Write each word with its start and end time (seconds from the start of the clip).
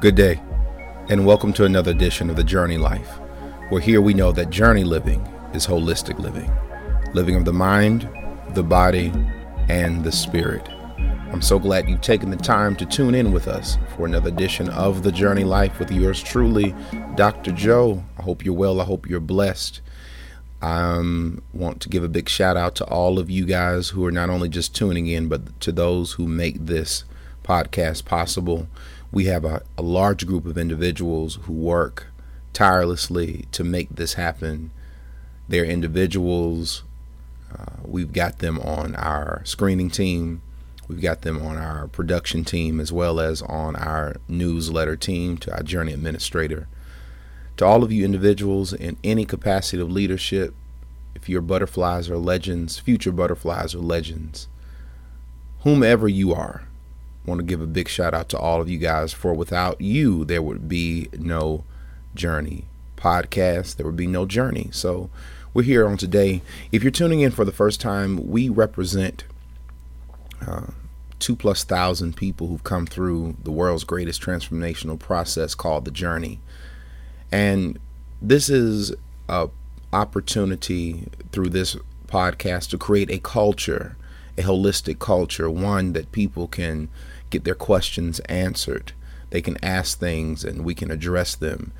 Good 0.00 0.14
day, 0.14 0.40
and 1.10 1.26
welcome 1.26 1.52
to 1.52 1.66
another 1.66 1.90
edition 1.90 2.30
of 2.30 2.36
The 2.36 2.42
Journey 2.42 2.78
Life, 2.78 3.20
where 3.68 3.82
here 3.82 4.00
we 4.00 4.14
know 4.14 4.32
that 4.32 4.48
journey 4.48 4.82
living 4.82 5.20
is 5.52 5.66
holistic 5.66 6.18
living, 6.18 6.50
living 7.12 7.36
of 7.36 7.44
the 7.44 7.52
mind, 7.52 8.08
the 8.54 8.62
body, 8.62 9.12
and 9.68 10.02
the 10.02 10.10
spirit. 10.10 10.66
I'm 11.30 11.42
so 11.42 11.58
glad 11.58 11.86
you've 11.86 12.00
taken 12.00 12.30
the 12.30 12.38
time 12.38 12.76
to 12.76 12.86
tune 12.86 13.14
in 13.14 13.30
with 13.30 13.46
us 13.46 13.76
for 13.94 14.06
another 14.06 14.30
edition 14.30 14.70
of 14.70 15.02
The 15.02 15.12
Journey 15.12 15.44
Life 15.44 15.78
with 15.78 15.92
yours 15.92 16.22
truly, 16.22 16.74
Dr. 17.14 17.52
Joe. 17.52 18.02
I 18.16 18.22
hope 18.22 18.42
you're 18.42 18.54
well. 18.54 18.80
I 18.80 18.84
hope 18.84 19.06
you're 19.06 19.20
blessed. 19.20 19.82
I 20.62 20.80
um, 20.80 21.42
want 21.52 21.82
to 21.82 21.90
give 21.90 22.04
a 22.04 22.08
big 22.08 22.30
shout 22.30 22.56
out 22.56 22.74
to 22.76 22.86
all 22.86 23.18
of 23.18 23.28
you 23.28 23.44
guys 23.44 23.90
who 23.90 24.06
are 24.06 24.12
not 24.12 24.30
only 24.30 24.48
just 24.48 24.74
tuning 24.74 25.08
in, 25.08 25.28
but 25.28 25.60
to 25.60 25.70
those 25.70 26.12
who 26.12 26.26
make 26.26 26.64
this 26.64 27.04
podcast 27.44 28.06
possible 28.06 28.66
we 29.12 29.24
have 29.24 29.44
a, 29.44 29.62
a 29.76 29.82
large 29.82 30.26
group 30.26 30.46
of 30.46 30.56
individuals 30.56 31.38
who 31.42 31.52
work 31.52 32.06
tirelessly 32.52 33.46
to 33.52 33.64
make 33.64 33.88
this 33.90 34.14
happen. 34.14 34.70
They're 35.48 35.64
individuals. 35.64 36.84
Uh, 37.52 37.76
we've 37.84 38.12
got 38.12 38.38
them 38.38 38.58
on 38.60 38.94
our 38.94 39.42
screening 39.44 39.90
team. 39.90 40.42
We've 40.88 41.00
got 41.00 41.22
them 41.22 41.44
on 41.44 41.56
our 41.56 41.88
production 41.88 42.44
team 42.44 42.80
as 42.80 42.92
well 42.92 43.20
as 43.20 43.42
on 43.42 43.76
our 43.76 44.16
newsletter 44.28 44.96
team, 44.96 45.38
to 45.38 45.54
our 45.54 45.62
journey 45.62 45.92
administrator. 45.92 46.68
To 47.58 47.66
all 47.66 47.84
of 47.84 47.92
you 47.92 48.04
individuals 48.04 48.72
in 48.72 48.96
any 49.04 49.24
capacity 49.24 49.82
of 49.82 49.90
leadership, 49.90 50.54
if 51.14 51.28
you're 51.28 51.42
butterflies 51.42 52.08
or 52.08 52.16
legends, 52.16 52.78
future 52.78 53.12
butterflies 53.12 53.74
or 53.74 53.80
legends, 53.80 54.48
whomever 55.60 56.08
you 56.08 56.32
are, 56.32 56.62
want 57.30 57.38
to 57.40 57.46
give 57.46 57.60
a 57.60 57.66
big 57.66 57.88
shout 57.88 58.12
out 58.12 58.28
to 58.28 58.38
all 58.38 58.60
of 58.60 58.68
you 58.68 58.78
guys 58.78 59.12
for 59.12 59.32
without 59.32 59.80
you 59.80 60.24
there 60.24 60.42
would 60.42 60.68
be 60.68 61.08
no 61.18 61.64
journey 62.14 62.64
podcast. 62.96 63.76
There 63.76 63.86
would 63.86 63.96
be 63.96 64.06
no 64.06 64.26
journey. 64.26 64.68
So 64.72 65.08
we're 65.54 65.62
here 65.62 65.88
on 65.88 65.96
today. 65.96 66.42
If 66.70 66.82
you're 66.82 66.90
tuning 66.90 67.20
in 67.20 67.30
for 67.30 67.44
the 67.44 67.52
first 67.52 67.80
time 67.80 68.28
we 68.28 68.48
represent 68.48 69.24
uh, 70.46 70.66
two 71.18 71.36
plus 71.36 71.64
thousand 71.64 72.16
people 72.16 72.48
who've 72.48 72.64
come 72.64 72.86
through 72.86 73.36
the 73.42 73.50
world's 73.50 73.84
greatest 73.84 74.20
transformational 74.20 74.98
process 74.98 75.54
called 75.54 75.84
the 75.84 75.90
journey. 75.90 76.40
And 77.32 77.78
this 78.20 78.48
is 78.48 78.92
a 79.28 79.48
opportunity 79.92 81.06
through 81.32 81.48
this 81.48 81.76
podcast 82.06 82.70
to 82.70 82.78
create 82.78 83.10
a 83.10 83.18
culture 83.18 83.96
a 84.38 84.42
holistic 84.42 84.98
culture, 84.98 85.50
one 85.50 85.92
that 85.92 86.12
people 86.12 86.48
can 86.48 86.88
get 87.30 87.44
their 87.44 87.54
questions 87.54 88.20
answered. 88.20 88.92
They 89.30 89.40
can 89.40 89.62
ask 89.64 89.98
things 89.98 90.44
and 90.44 90.64
we 90.64 90.74
can 90.74 90.90
address 90.90 91.34
them. 91.34 91.72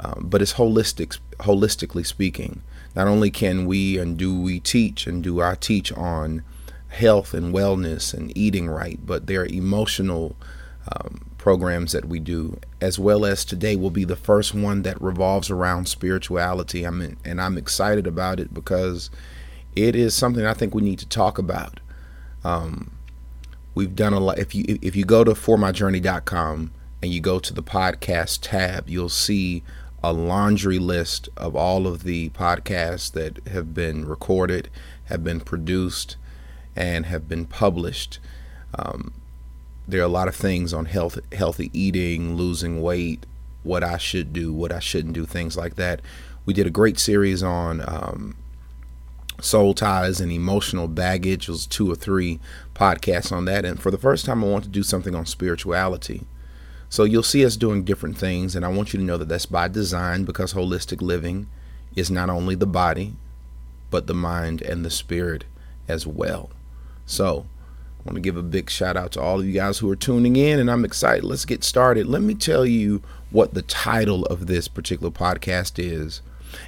Um, 0.00 0.26
but 0.30 0.42
it's 0.42 0.54
holistic, 0.54 1.18
holistically 1.40 2.06
speaking. 2.06 2.62
Not 2.94 3.08
only 3.08 3.30
can 3.30 3.66
we 3.66 3.98
and 3.98 4.16
do 4.16 4.38
we 4.38 4.60
teach 4.60 5.06
and 5.06 5.22
do 5.22 5.40
I 5.40 5.54
teach 5.56 5.92
on 5.92 6.42
health 6.88 7.34
and 7.34 7.54
wellness 7.54 8.14
and 8.14 8.36
eating 8.36 8.68
right, 8.68 8.98
but 9.04 9.26
there 9.26 9.42
are 9.42 9.46
emotional 9.46 10.36
um, 10.92 11.30
programs 11.36 11.92
that 11.92 12.06
we 12.06 12.18
do, 12.18 12.58
as 12.80 12.98
well 12.98 13.24
as 13.24 13.44
today 13.44 13.76
will 13.76 13.90
be 13.90 14.04
the 14.04 14.16
first 14.16 14.54
one 14.54 14.82
that 14.82 15.00
revolves 15.00 15.50
around 15.50 15.88
spirituality. 15.88 16.84
I'm 16.84 17.00
in, 17.00 17.16
and 17.24 17.40
I'm 17.40 17.58
excited 17.58 18.06
about 18.06 18.40
it 18.40 18.54
because 18.54 19.10
it 19.74 19.94
is 19.94 20.14
something 20.14 20.44
I 20.44 20.54
think 20.54 20.74
we 20.74 20.82
need 20.82 20.98
to 21.00 21.08
talk 21.08 21.38
about. 21.38 21.80
Um, 22.44 22.92
we've 23.78 23.94
done 23.94 24.12
a 24.12 24.18
lot. 24.18 24.40
If 24.40 24.56
you 24.56 24.64
if 24.82 24.96
you 24.96 25.04
go 25.04 25.22
to 25.22 25.34
formyjourney.com 25.34 26.72
and 27.00 27.12
you 27.12 27.20
go 27.20 27.38
to 27.38 27.54
the 27.54 27.62
podcast 27.62 28.40
tab, 28.42 28.88
you'll 28.88 29.08
see 29.08 29.62
a 30.02 30.12
laundry 30.12 30.80
list 30.80 31.28
of 31.36 31.54
all 31.54 31.86
of 31.86 32.02
the 32.02 32.30
podcasts 32.30 33.12
that 33.12 33.46
have 33.46 33.74
been 33.74 34.04
recorded, 34.04 34.68
have 35.04 35.22
been 35.22 35.38
produced, 35.38 36.16
and 36.74 37.06
have 37.06 37.28
been 37.28 37.46
published. 37.46 38.18
Um, 38.76 39.12
there 39.86 40.00
are 40.00 40.04
a 40.04 40.08
lot 40.08 40.26
of 40.26 40.34
things 40.34 40.72
on 40.72 40.86
health, 40.86 41.20
healthy 41.32 41.70
eating, 41.72 42.34
losing 42.34 42.82
weight, 42.82 43.26
what 43.62 43.84
I 43.84 43.96
should 43.96 44.32
do, 44.32 44.52
what 44.52 44.72
I 44.72 44.80
shouldn't 44.80 45.14
do, 45.14 45.24
things 45.24 45.56
like 45.56 45.76
that. 45.76 46.00
We 46.44 46.52
did 46.52 46.66
a 46.66 46.70
great 46.70 46.98
series 46.98 47.44
on 47.44 47.80
um, 47.86 48.34
soul 49.40 49.74
ties 49.74 50.20
and 50.20 50.32
emotional 50.32 50.88
baggage. 50.88 51.48
It 51.48 51.52
was 51.52 51.66
two 51.66 51.90
or 51.90 51.94
three 51.94 52.40
podcasts 52.74 53.32
on 53.32 53.44
that. 53.46 53.64
And 53.64 53.80
for 53.80 53.90
the 53.90 53.98
first 53.98 54.24
time, 54.24 54.42
I 54.42 54.48
want 54.48 54.64
to 54.64 54.70
do 54.70 54.82
something 54.82 55.14
on 55.14 55.26
spirituality. 55.26 56.26
So 56.88 57.04
you'll 57.04 57.22
see 57.22 57.44
us 57.44 57.56
doing 57.56 57.84
different 57.84 58.16
things, 58.16 58.56
and 58.56 58.64
I 58.64 58.68
want 58.68 58.92
you 58.92 58.98
to 58.98 59.04
know 59.04 59.18
that 59.18 59.28
that's 59.28 59.46
by 59.46 59.68
design 59.68 60.24
because 60.24 60.54
holistic 60.54 61.02
living 61.02 61.48
is 61.94 62.10
not 62.10 62.30
only 62.30 62.54
the 62.54 62.66
body, 62.66 63.14
but 63.90 64.06
the 64.06 64.14
mind 64.14 64.62
and 64.62 64.84
the 64.84 64.90
spirit 64.90 65.44
as 65.86 66.06
well. 66.06 66.50
So 67.04 67.46
I 68.00 68.02
want 68.04 68.14
to 68.16 68.20
give 68.20 68.38
a 68.38 68.42
big 68.42 68.70
shout 68.70 68.96
out 68.96 69.12
to 69.12 69.20
all 69.20 69.40
of 69.40 69.46
you 69.46 69.52
guys 69.52 69.78
who 69.78 69.90
are 69.90 69.96
tuning 69.96 70.36
in, 70.36 70.58
and 70.58 70.70
I'm 70.70 70.84
excited. 70.84 71.24
Let's 71.24 71.44
get 71.44 71.62
started. 71.62 72.06
Let 72.06 72.22
me 72.22 72.34
tell 72.34 72.64
you 72.64 73.02
what 73.30 73.52
the 73.52 73.62
title 73.62 74.24
of 74.26 74.46
this 74.46 74.66
particular 74.66 75.10
podcast 75.10 75.74
is 75.78 76.22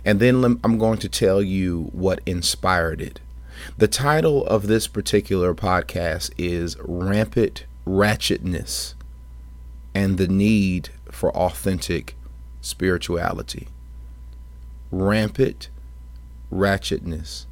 and 0.04 0.20
then 0.20 0.60
I'm 0.64 0.78
going 0.78 0.98
to 0.98 1.08
tell 1.08 1.42
you 1.42 1.90
what 1.92 2.20
inspired 2.26 3.00
it. 3.00 3.20
The 3.76 3.88
title 3.88 4.46
of 4.46 4.66
this 4.66 4.86
particular 4.86 5.54
podcast 5.54 6.30
is 6.38 6.76
Rampant 6.80 7.64
Ratchetness 7.86 8.94
and 9.94 10.18
the 10.18 10.28
Need 10.28 10.90
for 11.10 11.34
Authentic 11.36 12.16
Spirituality. 12.60 13.68
Rampant 14.90 15.68
Ratchetness 16.52 17.46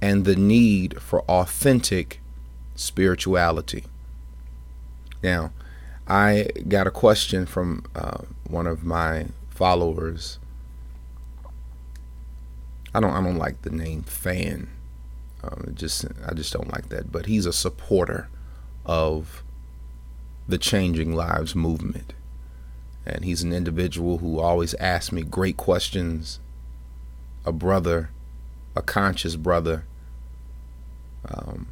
and 0.00 0.24
the 0.24 0.36
Need 0.36 1.00
for 1.00 1.22
Authentic 1.22 2.20
Spirituality. 2.74 3.84
Now, 5.22 5.52
I 6.06 6.48
got 6.68 6.86
a 6.86 6.92
question 6.92 7.44
from 7.44 7.84
uh, 7.94 8.18
one 8.48 8.66
of 8.66 8.84
my 8.84 9.26
followers 9.50 10.38
I 12.98 13.00
don't 13.00 13.12
I 13.12 13.22
don't 13.22 13.38
like 13.38 13.62
the 13.62 13.70
name 13.70 14.02
fan. 14.02 14.68
Um, 15.44 15.72
just 15.74 16.04
I 16.26 16.34
just 16.34 16.52
don't 16.52 16.72
like 16.72 16.88
that. 16.88 17.12
But 17.12 17.26
he's 17.26 17.46
a 17.46 17.52
supporter 17.52 18.28
of 18.84 19.44
the 20.48 20.58
Changing 20.58 21.14
Lives 21.14 21.54
movement, 21.54 22.12
and 23.06 23.24
he's 23.24 23.44
an 23.44 23.52
individual 23.52 24.18
who 24.18 24.40
always 24.40 24.74
asks 24.74 25.12
me 25.12 25.22
great 25.22 25.56
questions. 25.56 26.40
A 27.46 27.52
brother, 27.52 28.10
a 28.74 28.82
conscious 28.82 29.36
brother. 29.36 29.84
Um, 31.24 31.68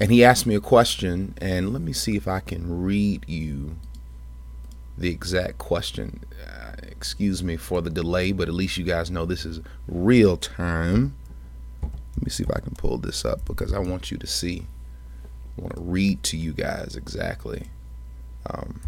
and 0.00 0.10
he 0.10 0.24
asked 0.24 0.44
me 0.44 0.56
a 0.56 0.60
question, 0.60 1.34
and 1.40 1.72
let 1.72 1.82
me 1.82 1.92
see 1.92 2.16
if 2.16 2.26
I 2.26 2.40
can 2.40 2.82
read 2.82 3.24
you 3.28 3.76
the 4.98 5.10
exact 5.10 5.58
question. 5.58 6.20
Uh, 6.46 6.72
excuse 6.82 7.42
me 7.42 7.56
for 7.56 7.80
the 7.80 7.90
delay, 7.90 8.32
but 8.32 8.48
at 8.48 8.54
least 8.54 8.76
you 8.76 8.84
guys 8.84 9.10
know 9.10 9.24
this 9.24 9.44
is 9.44 9.60
real 9.88 10.36
time. 10.36 11.14
Let 11.82 12.24
me 12.24 12.30
see 12.30 12.42
if 12.42 12.50
I 12.50 12.60
can 12.60 12.74
pull 12.74 12.98
this 12.98 13.24
up 13.24 13.44
because 13.44 13.72
I 13.72 13.78
want 13.78 14.10
you 14.10 14.18
to 14.18 14.26
see. 14.26 14.66
I 15.56 15.62
want 15.62 15.76
to 15.76 15.80
read 15.80 16.22
to 16.24 16.36
you 16.36 16.52
guys 16.52 16.96
exactly 16.96 17.68
um, 18.46 18.80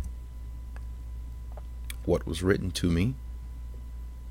what 2.04 2.26
was 2.26 2.42
written 2.42 2.70
to 2.72 2.90
me. 2.90 3.14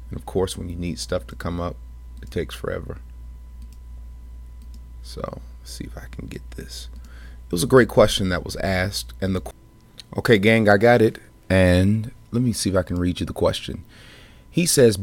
And 0.09 0.19
of 0.19 0.25
course, 0.25 0.57
when 0.57 0.69
you 0.69 0.75
need 0.75 0.99
stuff 0.99 1.25
to 1.27 1.35
come 1.35 1.59
up, 1.59 1.75
it 2.21 2.29
takes 2.29 2.53
forever. 2.53 2.97
So, 5.01 5.41
see 5.63 5.85
if 5.85 5.97
I 5.97 6.05
can 6.11 6.27
get 6.27 6.51
this. 6.51 6.89
It 7.47 7.51
was 7.51 7.63
a 7.63 7.67
great 7.67 7.87
question 7.87 8.29
that 8.29 8.45
was 8.45 8.55
asked, 8.57 9.13
and 9.19 9.35
the 9.35 9.41
okay, 10.17 10.37
gang, 10.37 10.69
I 10.69 10.77
got 10.77 11.01
it. 11.01 11.19
And 11.51 12.11
let 12.31 12.41
me 12.41 12.53
see 12.53 12.69
if 12.69 12.77
I 12.77 12.81
can 12.81 12.97
read 12.97 13.19
you 13.19 13.25
the 13.25 13.33
question. 13.33 13.83
He 14.49 14.65
says 14.65 14.97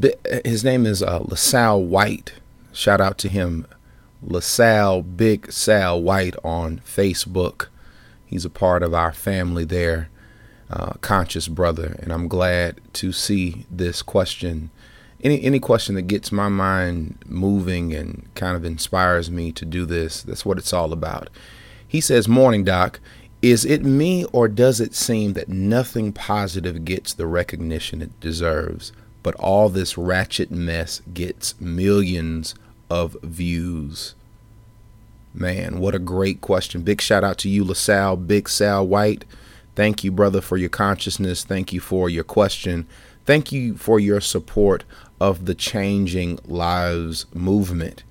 his 0.47 0.65
name 0.65 0.87
is 0.87 1.03
uh, 1.03 1.19
LaSalle 1.19 1.85
White. 1.85 2.33
Shout 2.73 3.03
out 3.03 3.19
to 3.19 3.29
him, 3.29 3.67
LaSalle 4.23 5.03
Big 5.03 5.53
Sal 5.53 6.01
White 6.01 6.37
on 6.43 6.81
Facebook. 6.87 7.67
He's 8.25 8.47
a 8.47 8.51
part 8.51 8.83
of 8.83 8.95
our 8.95 9.13
family 9.13 9.67
there, 9.67 10.09
uh, 10.71 10.95
conscious 11.03 11.49
brother, 11.49 11.97
and 11.99 12.15
I'm 12.15 12.29
glad 12.29 12.81
to 12.95 13.13
see 13.13 13.67
this 13.71 14.01
question. 14.01 14.71
Any 15.23 15.43
any 15.43 15.61
question 15.61 15.97
that 15.97 16.03
gets 16.03 16.33
my 16.33 16.49
mind 16.49 17.19
moving 17.27 17.93
and 17.93 18.27
kind 18.35 18.57
of 18.57 18.65
inspires 18.65 19.31
me 19.31 19.53
to 19.53 19.67
do 19.67 19.85
this. 19.85 20.23
That's 20.23 20.47
what 20.47 20.57
it's 20.57 20.73
all 20.73 20.95
about. 20.95 21.29
He 21.87 22.01
says, 22.01 22.27
"Morning, 22.27 22.65
Doc. 22.65 23.01
Is 23.41 23.65
it 23.65 23.85
me, 23.85 24.25
or 24.33 24.49
does 24.49 24.81
it 24.81 24.95
seem 24.95 25.35
that 25.35 25.49
nothing 25.49 26.13
positive 26.13 26.85
gets 26.85 27.15
the 27.15 27.27
recognition 27.27 28.03
it 28.03 28.19
deserves, 28.21 28.93
but 29.23 29.35
all 29.37 29.69
this 29.69 29.97
ratchet 29.97 30.51
mess 30.51 31.03
gets 31.15 31.61
millions 31.61 32.55
of 32.91 33.17
views? 33.23 34.15
Man, 35.33 35.79
what 35.79 35.95
a 35.95 36.01
great 36.01 36.41
question. 36.41 36.83
Big 36.83 37.01
shout 37.01 37.23
out 37.23 37.39
to 37.39 37.49
you, 37.49 37.63
LaSalle, 37.63 38.17
Big 38.17 38.49
Sal 38.49 38.87
White. 38.87 39.25
Thank 39.77 40.03
you, 40.03 40.11
brother, 40.11 40.41
for 40.41 40.57
your 40.57 40.71
consciousness. 40.71 41.45
Thank 41.45 41.73
you 41.73 41.79
for 41.79 42.11
your 42.11 42.25
question. 42.25 42.89
Thank 43.25 43.53
you 43.53 43.77
for 43.77 44.01
your 44.01 44.21
support 44.21 44.83
of 45.21 45.45
the 45.45 45.55
Changing 45.55 46.41
Lives 46.45 47.27
movement. 47.33 48.03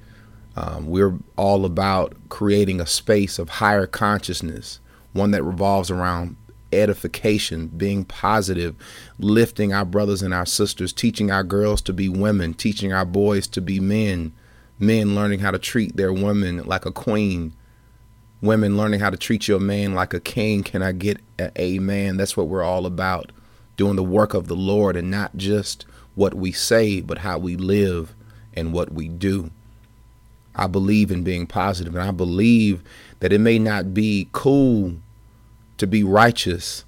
Um, 0.55 0.87
we're 0.87 1.17
all 1.35 1.65
about 1.65 2.15
creating 2.29 2.79
a 2.79 2.85
space 2.85 3.37
of 3.37 3.49
higher 3.49 3.87
consciousness, 3.87 4.79
one 5.13 5.31
that 5.31 5.43
revolves 5.43 5.89
around 5.89 6.35
edification, 6.73 7.67
being 7.67 8.03
positive, 8.05 8.75
lifting 9.19 9.73
our 9.73 9.85
brothers 9.85 10.21
and 10.21 10.33
our 10.33 10.45
sisters, 10.45 10.91
teaching 10.93 11.31
our 11.31 11.43
girls 11.43 11.81
to 11.81 11.93
be 11.93 12.09
women, 12.09 12.53
teaching 12.53 12.91
our 12.91 13.05
boys 13.05 13.47
to 13.47 13.61
be 13.61 13.79
men, 13.79 14.33
men 14.79 15.15
learning 15.15 15.39
how 15.39 15.51
to 15.51 15.59
treat 15.59 15.95
their 15.95 16.13
women 16.13 16.63
like 16.65 16.85
a 16.85 16.91
queen, 16.91 17.53
women 18.41 18.77
learning 18.77 18.99
how 18.99 19.09
to 19.09 19.17
treat 19.17 19.47
your 19.47 19.59
man 19.59 19.93
like 19.93 20.13
a 20.13 20.19
king. 20.19 20.63
Can 20.63 20.83
I 20.83 20.91
get 20.91 21.19
a 21.39 21.51
amen? 21.59 22.17
That's 22.17 22.37
what 22.37 22.47
we're 22.47 22.63
all 22.63 22.85
about. 22.85 23.31
Doing 23.77 23.95
the 23.95 24.03
work 24.03 24.33
of 24.33 24.47
the 24.47 24.55
Lord 24.55 24.95
and 24.95 25.09
not 25.09 25.37
just 25.37 25.85
what 26.15 26.33
we 26.33 26.51
say, 26.51 26.99
but 27.01 27.19
how 27.19 27.37
we 27.37 27.55
live 27.55 28.13
and 28.53 28.73
what 28.73 28.91
we 28.91 29.07
do. 29.07 29.51
I 30.55 30.65
believe 30.65 31.11
in 31.11 31.23
being 31.23 31.45
positive, 31.45 31.95
and 31.95 32.03
I 32.03 32.09
believe 32.09 32.81
that 33.19 33.33
it 33.33 33.39
may 33.39 33.59
not 33.59 33.93
be 33.93 34.29
cool 34.31 34.95
to 35.77 35.87
be 35.87 36.03
righteous, 36.03 36.85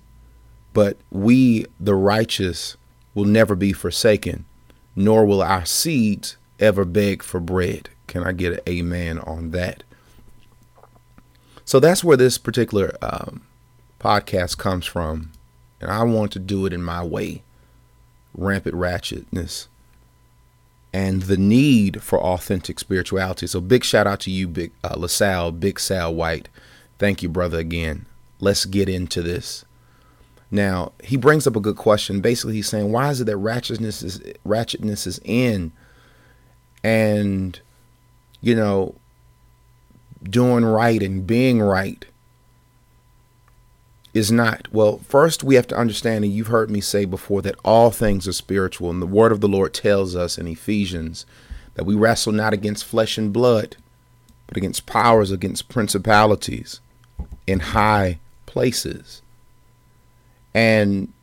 but 0.73 0.97
we, 1.11 1.65
the 1.79 1.95
righteous, 1.95 2.77
will 3.13 3.25
never 3.25 3.55
be 3.55 3.73
forsaken, 3.73 4.45
nor 4.95 5.25
will 5.25 5.41
our 5.41 5.65
seeds 5.65 6.37
ever 6.59 6.85
beg 6.85 7.23
for 7.23 7.39
bread. 7.39 7.89
Can 8.07 8.23
I 8.23 8.31
get 8.31 8.53
an 8.53 8.59
amen 8.67 9.19
on 9.19 9.51
that? 9.51 9.83
So 11.65 11.79
that's 11.79 12.03
where 12.03 12.17
this 12.17 12.37
particular 12.37 12.95
um, 13.01 13.43
podcast 13.99 14.57
comes 14.57 14.85
from. 14.85 15.31
And 15.81 15.91
I 15.91 16.03
want 16.03 16.31
to 16.33 16.39
do 16.39 16.65
it 16.65 16.73
in 16.73 16.81
my 16.81 17.03
way 17.03 17.43
rampant 18.33 18.75
ratchetness 18.75 19.67
and 20.91 21.23
the 21.23 21.37
need 21.37 22.01
for 22.01 22.19
authentic 22.19 22.79
spirituality. 22.79 23.47
So 23.47 23.61
big 23.61 23.83
shout 23.83 24.07
out 24.07 24.19
to 24.21 24.31
you, 24.31 24.47
Big 24.47 24.71
uh, 24.83 24.95
LaSalle, 24.97 25.51
Big 25.51 25.79
Sal 25.79 26.13
White. 26.13 26.49
Thank 26.97 27.23
you, 27.23 27.29
brother, 27.29 27.59
again 27.59 28.05
let's 28.39 28.65
get 28.65 28.89
into 28.89 29.21
this. 29.21 29.65
Now, 30.51 30.93
he 31.03 31.15
brings 31.15 31.45
up 31.45 31.55
a 31.55 31.59
good 31.59 31.75
question. 31.75 32.21
Basically, 32.21 32.55
he's 32.55 32.69
saying, 32.69 32.91
why 32.91 33.09
is 33.11 33.21
it 33.21 33.25
that 33.25 33.35
ratchetness 33.35 34.03
is 34.03 34.19
ratchetness 34.45 35.05
is 35.05 35.19
in 35.23 35.71
and 36.81 37.59
you 38.41 38.55
know 38.55 38.95
doing 40.23 40.63
right 40.63 41.03
and 41.03 41.27
being 41.27 41.61
right 41.61 42.05
is 44.13 44.31
not. 44.31 44.67
Well, 44.71 44.99
first 44.99 45.43
we 45.43 45.55
have 45.55 45.67
to 45.67 45.77
understand, 45.77 46.23
and 46.23 46.33
you've 46.33 46.47
heard 46.47 46.69
me 46.69 46.81
say 46.81 47.05
before, 47.05 47.41
that 47.43 47.55
all 47.63 47.91
things 47.91 48.27
are 48.27 48.33
spiritual. 48.33 48.89
And 48.89 49.01
the 49.01 49.07
word 49.07 49.31
of 49.31 49.41
the 49.41 49.47
Lord 49.47 49.73
tells 49.73 50.15
us 50.15 50.37
in 50.37 50.47
Ephesians 50.47 51.25
that 51.75 51.85
we 51.85 51.95
wrestle 51.95 52.33
not 52.33 52.53
against 52.53 52.85
flesh 52.85 53.17
and 53.17 53.31
blood, 53.31 53.77
but 54.47 54.57
against 54.57 54.85
powers, 54.85 55.31
against 55.31 55.69
principalities 55.69 56.81
in 57.45 57.59
high 57.59 58.19
places. 58.45 59.21
And 60.53 61.13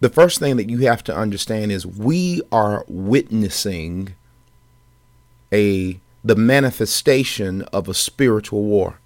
the 0.00 0.08
first 0.08 0.38
thing 0.38 0.56
that 0.56 0.70
you 0.70 0.78
have 0.86 1.02
to 1.04 1.16
understand 1.16 1.72
is 1.72 1.86
we 1.86 2.42
are 2.52 2.84
witnessing 2.86 4.14
a 5.52 5.98
the 6.24 6.36
manifestation 6.36 7.62
of 7.62 7.88
a 7.88 7.94
spiritual 7.94 8.62
war. 8.62 8.98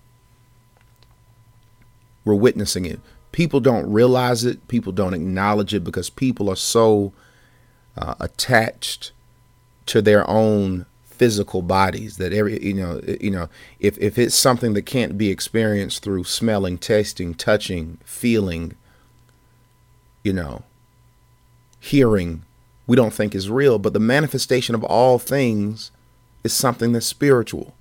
We're 2.25 2.35
witnessing 2.35 2.85
it. 2.85 3.01
People 3.33 3.61
don't 3.61 3.91
realize 3.91 4.45
it. 4.45 4.67
People 4.69 4.93
don't 4.93 5.15
acknowledge 5.15 5.75
it 5.75 5.85
because 5.85 6.11
people 6.11 6.49
are 6.51 6.57
so 6.57 7.13
uh, 7.97 8.15
attached 8.21 9.13
to 9.87 10.03
their 10.03 10.29
own 10.29 10.87
physical 11.05 11.63
bodies 11.63 12.17
that 12.19 12.33
every 12.33 12.63
you 12.65 12.73
know 12.73 13.01
you 13.21 13.31
know 13.31 13.49
if 13.81 13.99
if 13.99 14.17
it's 14.17 14.37
something 14.37 14.73
that 14.75 14.83
can't 14.83 15.19
be 15.19 15.31
experienced 15.31 16.01
through 16.01 16.23
smelling 16.23 16.79
tasting 16.79 17.35
touching 17.35 17.99
feeling 18.05 18.77
you 20.23 20.33
know 20.33 20.63
hearing 21.81 22.45
we 22.87 22.95
don't 22.95 23.13
think 23.13 23.35
is 23.35 23.51
real 23.51 23.81
but 23.81 23.93
the 23.93 23.99
manifestation 23.99 24.77
of 24.77 24.85
all 24.85 25.19
things 25.19 25.91
is 26.45 26.53
something 26.53 26.93
that's 26.93 27.07
spiritual 27.07 27.75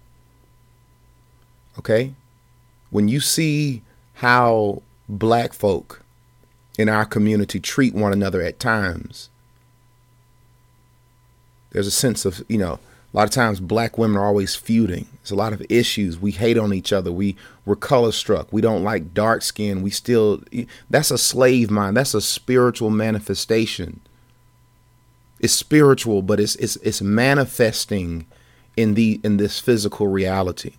okay 1.78 2.14
when 2.90 3.08
you 3.08 3.20
see 3.20 3.84
how 4.18 4.82
black 5.10 5.54
folk 5.54 6.04
in 6.78 6.90
our 6.90 7.06
community 7.06 7.60
treat 7.60 7.94
one 7.94 8.14
another 8.14 8.42
at 8.42 8.60
times 8.60 9.30
there's 11.72 11.88
a 11.88 11.92
sense 11.92 12.26
of 12.26 12.44
you 12.48 12.58
know 12.58 12.80
a 13.14 13.18
lot 13.18 13.24
of 13.24 13.32
times 13.32 13.60
black 13.60 13.98
women 13.98 14.18
are 14.18 14.26
always 14.26 14.56
feuding. 14.56 15.08
There's 15.22 15.32
a 15.32 15.36
lot 15.36 15.54
of 15.54 15.66
issues. 15.70 16.20
We 16.20 16.32
hate 16.32 16.58
on 16.58 16.74
each 16.74 16.92
other. 16.92 17.12
We 17.12 17.36
we're 17.66 17.76
color 17.76 18.12
struck. 18.12 18.52
We 18.52 18.62
don't 18.62 18.84
like 18.84 19.14
dark 19.14 19.44
skin. 19.44 19.82
We 19.82 19.90
still 19.90 20.44
that's 20.90 21.12
a 21.12 21.18
slave 21.18 21.72
mind. 21.72 21.96
That's 21.96 22.14
a 22.14 22.22
spiritual 22.22 22.90
manifestation. 22.90 24.02
It's 25.40 25.54
spiritual, 25.54 26.22
but 26.22 26.40
it's 26.40 26.56
it's 26.58 26.76
it's 26.78 27.02
manifesting 27.02 28.26
in 28.76 28.94
the 28.96 29.22
in 29.24 29.38
this 29.38 29.60
physical 29.60 30.08
reality. 30.08 30.74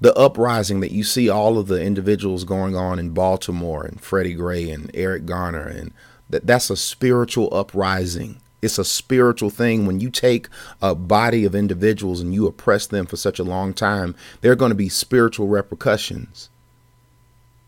The 0.00 0.14
uprising 0.14 0.80
that 0.80 0.92
you 0.92 1.02
see 1.02 1.28
all 1.28 1.58
of 1.58 1.66
the 1.66 1.82
individuals 1.82 2.44
going 2.44 2.76
on 2.76 2.98
in 2.98 3.10
Baltimore 3.10 3.84
and 3.84 4.00
Freddie 4.00 4.34
Gray 4.34 4.70
and 4.70 4.90
Eric 4.94 5.26
Garner 5.26 5.66
and 5.66 5.92
that 6.30 6.46
that's 6.46 6.70
a 6.70 6.76
spiritual 6.76 7.48
uprising 7.52 8.40
it's 8.60 8.78
a 8.78 8.84
spiritual 8.84 9.50
thing. 9.50 9.86
When 9.86 10.00
you 10.00 10.10
take 10.10 10.48
a 10.82 10.94
body 10.94 11.44
of 11.44 11.54
individuals 11.54 12.20
and 12.20 12.34
you 12.34 12.46
oppress 12.46 12.86
them 12.86 13.06
for 13.06 13.16
such 13.16 13.38
a 13.38 13.44
long 13.44 13.72
time, 13.72 14.14
there 14.40 14.52
are 14.52 14.56
going 14.56 14.70
to 14.70 14.76
be 14.76 14.88
spiritual 14.88 15.46
repercussions. 15.46 16.50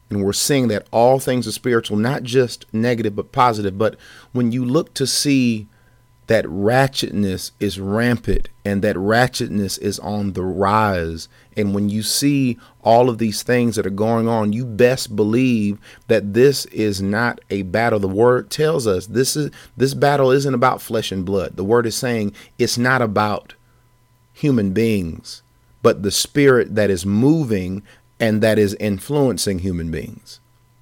And 0.08 0.24
we're 0.24 0.32
seeing 0.32 0.66
that 0.68 0.88
all 0.90 1.20
things 1.20 1.46
are 1.46 1.52
spiritual, 1.52 1.96
not 1.96 2.24
just 2.24 2.66
negative, 2.74 3.14
but 3.14 3.30
positive. 3.30 3.78
But 3.78 3.96
when 4.32 4.50
you 4.50 4.64
look 4.64 4.92
to 4.94 5.06
see 5.06 5.68
that 6.30 6.44
ratchetness 6.44 7.50
is 7.58 7.80
rampant 7.80 8.48
and 8.64 8.82
that 8.82 8.94
ratchetness 8.94 9.76
is 9.80 9.98
on 9.98 10.34
the 10.34 10.44
rise. 10.44 11.28
And 11.56 11.74
when 11.74 11.88
you 11.88 12.04
see 12.04 12.56
all 12.82 13.10
of 13.10 13.18
these 13.18 13.42
things 13.42 13.74
that 13.74 13.84
are 13.84 13.90
going 13.90 14.28
on, 14.28 14.52
you 14.52 14.64
best 14.64 15.16
believe 15.16 15.76
that 16.06 16.32
this 16.32 16.66
is 16.66 17.02
not 17.02 17.40
a 17.50 17.62
battle. 17.62 17.98
The 17.98 18.06
word 18.06 18.48
tells 18.48 18.86
us 18.86 19.06
this 19.06 19.34
is 19.34 19.50
this 19.76 19.92
battle 19.92 20.30
isn't 20.30 20.54
about 20.54 20.80
flesh 20.80 21.10
and 21.10 21.24
blood. 21.24 21.56
The 21.56 21.64
word 21.64 21.84
is 21.84 21.96
saying 21.96 22.32
it's 22.60 22.78
not 22.78 23.02
about 23.02 23.54
human 24.32 24.72
beings, 24.72 25.42
but 25.82 26.04
the 26.04 26.12
spirit 26.12 26.76
that 26.76 26.90
is 26.90 27.04
moving 27.04 27.82
and 28.20 28.40
that 28.40 28.56
is 28.56 28.74
influencing 28.74 29.58
human 29.58 29.90
beings. 29.90 30.39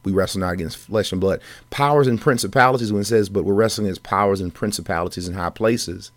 We 0.09 0.15
wrestle 0.15 0.41
not 0.41 0.55
against 0.55 0.79
flesh 0.79 1.13
and 1.13 1.21
blood. 1.21 1.43
Powers 1.69 2.07
and 2.07 2.19
principalities, 2.19 2.91
when 2.91 3.03
it 3.03 3.07
says, 3.07 3.29
but 3.29 3.45
we're 3.45 3.53
wrestling 3.53 3.87
against 3.87 4.03
powers 4.03 4.41
and 4.41 4.55
principalities 4.55 5.29
in 5.29 5.35
high 5.35 5.51
places. 5.51 6.13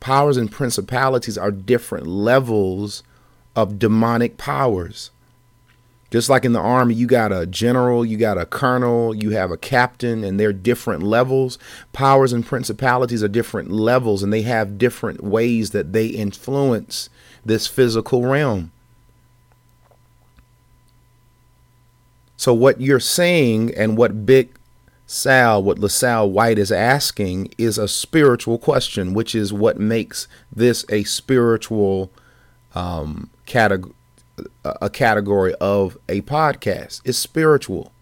Powers 0.00 0.38
and 0.38 0.50
principalities 0.50 1.36
are 1.36 1.50
different 1.50 2.06
levels 2.06 3.02
of 3.54 3.78
demonic 3.78 4.38
powers. 4.38 5.10
Just 6.10 6.30
like 6.30 6.46
in 6.46 6.54
the 6.54 6.60
army, 6.60 6.94
you 6.94 7.06
got 7.06 7.32
a 7.32 7.46
general, 7.46 8.04
you 8.04 8.16
got 8.16 8.38
a 8.38 8.46
colonel, 8.46 9.14
you 9.14 9.30
have 9.30 9.50
a 9.50 9.58
captain, 9.58 10.24
and 10.24 10.40
they're 10.40 10.52
different 10.52 11.02
levels. 11.02 11.58
Powers 11.92 12.32
and 12.32 12.44
principalities 12.44 13.22
are 13.22 13.28
different 13.28 13.70
levels, 13.70 14.22
and 14.22 14.32
they 14.32 14.42
have 14.42 14.78
different 14.78 15.22
ways 15.22 15.70
that 15.70 15.92
they 15.92 16.06
influence 16.06 17.10
this 17.44 17.66
physical 17.66 18.24
realm. 18.24 18.72
So 22.42 22.52
what 22.52 22.80
you're 22.80 22.98
saying 22.98 23.72
and 23.76 23.96
what 23.96 24.26
Big 24.26 24.58
Sal, 25.06 25.62
what 25.62 25.78
LaSalle 25.78 26.28
White 26.28 26.58
is 26.58 26.72
asking 26.72 27.54
is 27.56 27.78
a 27.78 27.86
spiritual 27.86 28.58
question, 28.58 29.14
which 29.14 29.36
is 29.36 29.52
what 29.52 29.78
makes 29.78 30.26
this 30.50 30.84
a 30.88 31.04
spiritual 31.04 32.10
um, 32.74 33.30
category, 33.46 33.94
a 34.64 34.90
category 34.90 35.54
of 35.60 35.96
a 36.08 36.20
podcast. 36.22 37.00
It's 37.04 37.16
spiritual. 37.16 37.92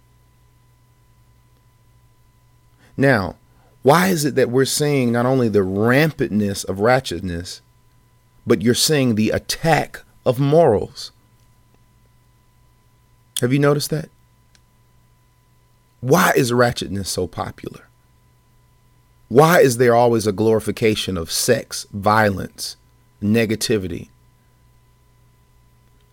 Now, 2.97 3.37
why 3.83 4.07
is 4.07 4.25
it 4.25 4.37
that 4.37 4.49
we're 4.49 4.65
seeing 4.65 5.13
not 5.13 5.27
only 5.27 5.51
the 5.51 5.59
rampantness 5.59 6.65
of 6.65 6.79
ratchetness, 6.79 7.61
but 8.47 8.63
you're 8.63 8.73
seeing 8.73 9.17
the 9.17 9.33
attack 9.33 10.01
of 10.25 10.41
morals? 10.41 11.13
Have 13.43 13.53
you 13.53 13.59
noticed 13.59 13.91
that? 13.91 14.09
Why 16.01 16.33
is 16.35 16.53
ratchetness 16.53 17.07
so 17.07 17.27
popular? 17.27 17.87
Why 19.29 19.61
is 19.61 19.77
there 19.77 19.95
always 19.95 20.27
a 20.27 20.33
glorification 20.33 21.17
of 21.17 21.31
sex, 21.31 21.87
violence, 21.93 22.77
negativity? 23.23 24.09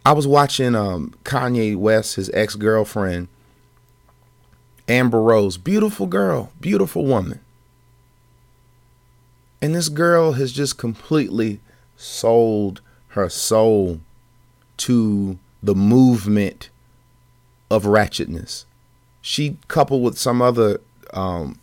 I 0.05 0.11
was 0.11 0.27
watching 0.27 0.75
um, 0.75 1.15
Kanye 1.23 1.75
West, 1.75 2.15
his 2.15 2.29
ex 2.33 2.55
girlfriend, 2.55 3.27
Amber 4.87 5.21
Rose, 5.21 5.57
beautiful 5.57 6.05
girl, 6.07 6.51
beautiful 6.61 7.05
woman. 7.05 7.39
And 9.61 9.73
this 9.73 9.89
girl 9.89 10.33
has 10.33 10.51
just 10.51 10.77
completely 10.77 11.59
sold 11.97 12.81
her 13.09 13.27
soul 13.27 13.99
to 14.77 15.39
the 15.63 15.75
movement 15.75 16.69
of 17.71 17.83
ratchetness. 17.83 18.65
She 19.27 19.57
coupled 19.67 20.03
with 20.03 20.17
some 20.17 20.41
other 20.41 20.79
um, 21.13 21.59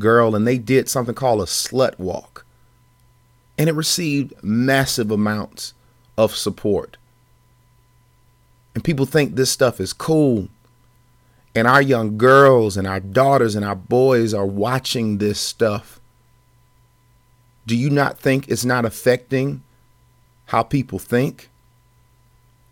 girl, 0.00 0.34
and 0.34 0.44
they 0.44 0.58
did 0.58 0.88
something 0.88 1.14
called 1.14 1.40
a 1.40 1.44
slut 1.44 1.96
walk. 1.96 2.44
And 3.56 3.68
it 3.68 3.76
received 3.76 4.34
massive 4.42 5.12
amounts 5.12 5.74
of 6.16 6.34
support. 6.34 6.96
And 8.74 8.82
people 8.82 9.06
think 9.06 9.36
this 9.36 9.48
stuff 9.48 9.78
is 9.78 9.92
cool. 9.92 10.48
And 11.54 11.68
our 11.68 11.80
young 11.80 12.18
girls 12.18 12.76
and 12.76 12.84
our 12.84 12.98
daughters 12.98 13.54
and 13.54 13.64
our 13.64 13.76
boys 13.76 14.34
are 14.34 14.44
watching 14.44 15.18
this 15.18 15.38
stuff. 15.38 16.00
Do 17.64 17.76
you 17.76 17.90
not 17.90 18.18
think 18.18 18.48
it's 18.48 18.64
not 18.64 18.84
affecting 18.84 19.62
how 20.46 20.64
people 20.64 20.98
think? 20.98 21.48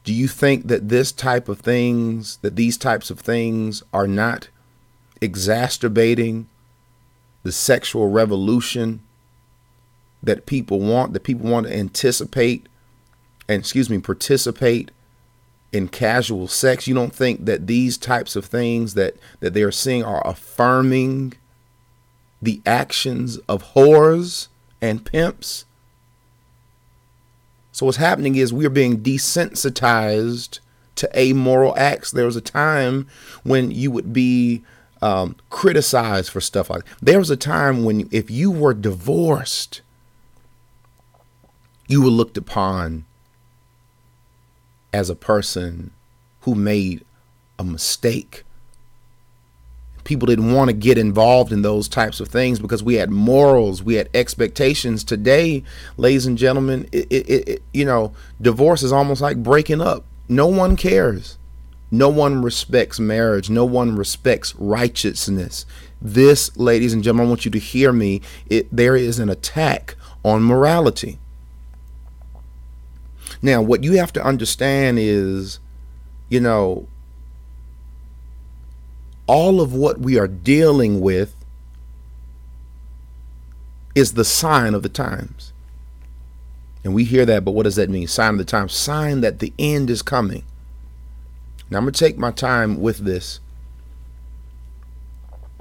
Do 0.07 0.15
you 0.15 0.29
think 0.29 0.69
that 0.69 0.89
this 0.89 1.11
type 1.11 1.49
of 1.49 1.59
things, 1.59 2.37
that 2.37 2.55
these 2.55 2.79
types 2.79 3.11
of 3.11 3.19
things 3.19 3.83
are 3.93 4.07
not 4.07 4.49
exacerbating 5.21 6.49
the 7.43 7.51
sexual 7.51 8.09
revolution 8.09 9.01
that 10.23 10.47
people 10.47 10.79
want, 10.79 11.13
that 11.13 11.25
people 11.25 11.51
want 11.51 11.67
to 11.67 11.77
anticipate 11.77 12.69
and, 13.49 13.59
excuse 13.59 13.91
me, 13.91 13.99
participate 13.99 14.93
in 15.73 15.89
casual 15.89 16.47
sex? 16.47 16.87
You 16.87 16.95
don't 16.95 17.15
think 17.15 17.45
that 17.45 17.67
these 17.67 17.99
types 17.99 18.37
of 18.37 18.45
things 18.45 18.95
that, 18.95 19.17
that 19.41 19.55
they 19.55 19.63
are 19.65 19.73
seeing 19.73 20.05
are 20.05 20.25
affirming 20.25 21.33
the 22.41 22.63
actions 22.65 23.39
of 23.49 23.73
whores 23.75 24.47
and 24.81 25.05
pimps? 25.05 25.66
So 27.77 27.85
what's 27.85 27.99
happening 27.99 28.37
is 28.37 28.55
we're 28.55 28.71
being 28.71 29.03
desensitized 29.03 30.61
to 30.95 31.11
amoral 31.15 31.77
acts. 31.77 32.11
There 32.11 32.25
was 32.25 32.35
a 32.35 32.41
time 32.41 33.07
when 33.43 33.71
you 33.71 33.91
would 33.91 34.15
be 34.15 34.65
um, 35.03 35.37
criticized 35.51 36.31
for 36.31 36.41
stuff 36.41 36.71
like. 36.71 36.85
There 37.03 37.19
was 37.19 37.29
a 37.29 37.37
time 37.37 37.85
when 37.85 38.09
if 38.11 38.31
you 38.31 38.51
were 38.51 38.73
divorced, 38.73 39.83
you 41.87 42.01
were 42.01 42.09
looked 42.09 42.39
upon 42.39 43.05
as 44.91 45.11
a 45.11 45.15
person 45.15 45.91
who 46.41 46.55
made 46.55 47.05
a 47.59 47.65
mistake 47.65 48.45
people 50.07 50.27
didn't 50.27 50.53
want 50.53 50.71
to 50.71 50.73
get 50.73 50.97
involved 50.97 51.53
in 51.53 51.61
those 51.61 51.89
types 51.89 52.21
of 52.21 52.29
things 52.29 52.59
because 52.59 52.83
we 52.83 52.95
had 52.95 53.11
morals, 53.11 53.83
we 53.83 53.97
had 53.97 54.09
expectations. 54.15 55.05
Today, 55.05 55.63
ladies 55.99 56.25
and 56.25 56.39
gentlemen, 56.39 56.89
it, 56.93 57.07
it, 57.11 57.49
it, 57.49 57.63
you 57.75 57.85
know, 57.85 58.15
divorce 58.41 58.83
is 58.83 58.93
almost 58.93 59.21
like 59.21 59.43
breaking 59.43 59.83
up. 59.83 60.05
No 60.29 60.47
one 60.47 60.77
cares. 60.77 61.37
No 61.91 62.09
one 62.09 62.41
respects 62.41 62.99
marriage. 62.99 63.51
No 63.51 63.65
one 63.65 63.97
respects 63.97 64.55
righteousness. 64.57 65.67
This, 66.01 66.57
ladies 66.57 66.93
and 66.93 67.03
gentlemen, 67.03 67.27
I 67.27 67.31
want 67.31 67.45
you 67.45 67.51
to 67.51 67.59
hear 67.59 67.93
me. 67.93 68.23
It, 68.47 68.69
there 68.75 68.97
is 68.97 69.19
an 69.19 69.29
attack 69.29 69.97
on 70.25 70.43
morality. 70.43 71.19
Now, 73.43 73.61
what 73.61 73.85
you 73.85 73.93
have 73.99 74.13
to 74.15 74.25
understand 74.25 74.99
is, 74.99 75.59
you 76.29 76.41
know, 76.41 76.89
all 79.27 79.61
of 79.61 79.73
what 79.73 79.99
we 79.99 80.19
are 80.19 80.29
dealing 80.29 81.01
with 81.01 81.35
is 83.95 84.13
the 84.13 84.25
sign 84.25 84.75
of 84.75 84.83
the 84.83 84.89
times. 84.89 85.53
And 86.85 86.95
we 86.95 87.05
hear 87.05 87.27
that, 87.27 87.45
but 87.45 87.53
what 87.53 87.65
does 87.65 87.77
that 87.77 87.91
mean? 87.91 88.07
Sign 88.07 88.35
of 88.35 88.39
the 88.39 88.45
times. 88.45 88.73
Sign 88.73 89.23
that 89.23 89.41
the 89.41 89.53
end 89.59 89.91
is 89.91 90.03
coming. 90.03 90.45
Now 91.69 91.79
I'm 91.79 91.85
going 91.85 91.95
to 91.95 91.99
take 91.99 92.17
my 92.17 92.31
time 92.31 92.81
with 92.81 92.99
this. 92.99 93.41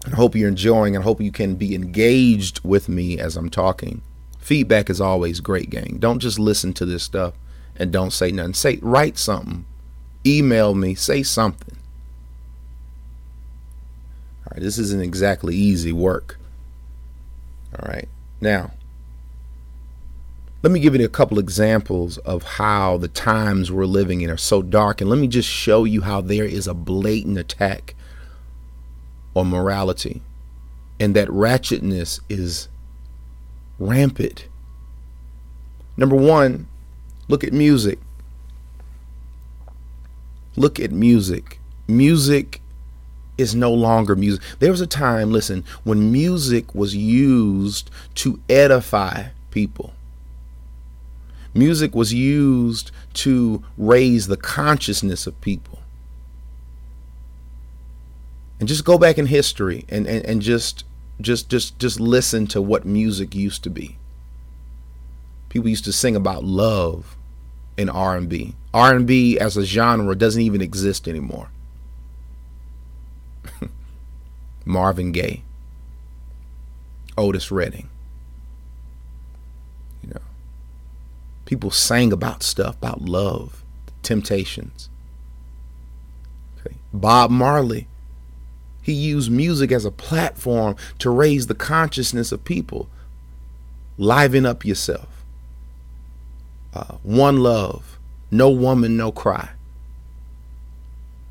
I 0.06 0.12
hope 0.12 0.36
you're 0.36 0.50
enjoying 0.50 0.96
and 0.96 1.04
hope 1.04 1.20
you 1.20 1.32
can 1.32 1.56
be 1.56 1.74
engaged 1.74 2.64
with 2.64 2.88
me 2.88 3.18
as 3.18 3.36
I'm 3.36 3.50
talking. 3.50 4.02
Feedback 4.38 4.92
is 4.92 5.02
always 5.02 5.40
great, 5.40 5.72
gang. 5.72 5.98
Don't 6.00 6.20
just 6.20 6.38
listen 6.38 6.74
to 6.74 6.86
this 6.86 7.04
stuff 7.04 7.34
and 7.76 7.92
don't 7.92 8.14
say 8.14 8.32
nothing. 8.32 8.54
Say 8.54 8.78
write 8.84 9.18
something. 9.18 9.66
Email 10.24 10.76
me, 10.76 10.94
say 10.94 11.24
something. 11.24 11.78
Right, 14.56 14.64
this 14.64 14.78
isn't 14.78 15.04
exactly 15.04 15.54
easy 15.54 15.92
work. 15.92 16.40
All 17.78 17.90
right, 17.92 18.08
now 18.40 18.72
let 20.64 20.72
me 20.72 20.80
give 20.80 20.96
you 20.96 21.06
a 21.06 21.10
couple 21.10 21.38
examples 21.38 22.18
of 22.20 22.44
how 22.44 22.96
the 22.98 23.10
times 23.10 23.70
we're 23.70 23.86
living 23.86 24.22
in 24.22 24.30
are 24.30 24.38
so 24.38 24.62
dark, 24.62 25.02
and 25.02 25.10
let 25.10 25.20
me 25.20 25.28
just 25.28 25.50
show 25.50 25.84
you 25.84 26.02
how 26.02 26.22
there 26.22 26.46
is 26.46 26.68
a 26.68 26.74
blatant 26.74 27.38
attack 27.38 27.96
on 29.36 29.48
morality, 29.48 30.22
and 31.02 31.16
that 31.16 31.28
ratchetness 31.28 32.22
is 32.30 32.70
rampant. 33.78 34.48
Number 35.98 36.16
one, 36.16 36.68
look 37.28 37.44
at 37.44 37.52
music. 37.52 38.00
Look 40.56 40.80
at 40.80 40.92
music. 40.92 41.60
Music 41.88 42.62
is 43.38 43.56
no 43.56 43.72
longer 43.72 44.16
music. 44.16 44.42
There 44.60 44.72
was 44.72 44.82
a 44.82 44.88
time, 44.88 45.32
listen, 45.32 45.64
when 45.84 46.12
music 46.12 46.74
was 46.74 46.96
used 46.96 47.90
to 48.16 48.40
edify 48.50 49.28
people. 49.52 49.94
Music 51.54 51.96
was 51.96 52.14
used 52.14 52.92
to 53.14 53.64
raise 53.78 54.28
the 54.28 54.38
consciousness 54.38 55.26
of 55.26 55.40
people. 55.42 55.80
And 58.60 58.68
just 58.68 58.86
go 58.86 58.98
back 58.98 59.18
in 59.18 59.28
history 59.28 59.86
and, 59.90 60.06
and, 60.08 60.26
and 60.26 60.42
just 60.42 60.84
just 61.22 61.50
just 61.50 61.80
just 61.80 62.00
listen 62.00 62.46
to 62.48 62.62
what 62.62 62.86
music 62.86 63.34
used 63.34 63.64
to 63.64 63.70
be. 63.70 63.98
People 65.50 65.70
used 65.70 65.86
to 65.86 65.94
sing 65.94 66.16
about 66.16 66.44
love 66.44 67.16
in 67.78 67.90
R&B. 67.90 68.56
R&B 68.74 69.40
as 69.40 69.56
a 69.56 69.66
genre 69.66 70.16
doesn't 70.16 70.42
even 70.42 70.62
exist 70.62 71.08
anymore. 71.08 71.50
Marvin 74.66 75.12
Gaye, 75.12 75.44
Otis 77.18 77.52
Redding. 77.52 77.90
You 80.04 80.16
know, 80.16 80.22
people 81.46 81.72
sang 81.72 82.12
about 82.12 82.44
stuff, 82.44 82.78
about 82.78 83.02
love, 83.02 83.64
temptations. 84.04 84.90
Okay. 86.60 86.76
Bob 86.94 87.32
Marley, 87.32 87.88
he 88.82 88.94
used 88.94 89.32
music 89.32 89.72
as 89.72 89.86
a 89.86 89.92
platform 89.92 90.76
to 91.00 91.10
raise 91.10 91.48
the 91.48 91.56
consciousness 91.56 92.32
of 92.32 92.44
people. 92.44 92.90
Liven 93.98 94.46
up 94.46 94.66
yourself. 94.66 95.08
Uh, 96.74 96.96
one 97.04 97.38
love, 97.38 97.98
no 98.30 98.50
woman, 98.50 98.98
no 98.98 99.12
cry. 99.12 99.50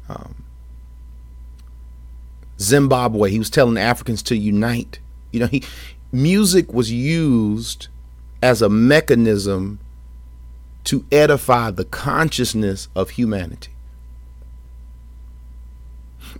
Um, 0.08 0.43
Zimbabwe. 2.60 3.30
He 3.30 3.38
was 3.38 3.50
telling 3.50 3.78
Africans 3.78 4.22
to 4.24 4.36
unite. 4.36 4.98
You 5.32 5.40
know, 5.40 5.46
he 5.46 5.62
music 6.12 6.72
was 6.72 6.92
used 6.92 7.88
as 8.42 8.62
a 8.62 8.68
mechanism 8.68 9.80
to 10.84 11.04
edify 11.10 11.70
the 11.70 11.84
consciousness 11.84 12.88
of 12.94 13.10
humanity. 13.10 13.72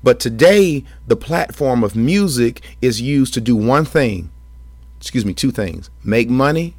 But 0.02 0.20
today, 0.20 0.84
the 1.06 1.16
platform 1.16 1.82
of 1.82 1.96
music 1.96 2.60
is 2.82 3.00
used 3.00 3.32
to 3.34 3.40
do 3.40 3.56
one 3.56 3.86
thing, 3.86 4.30
excuse 4.98 5.24
me, 5.24 5.32
two 5.32 5.50
things 5.50 5.90
make 6.04 6.28
money 6.28 6.74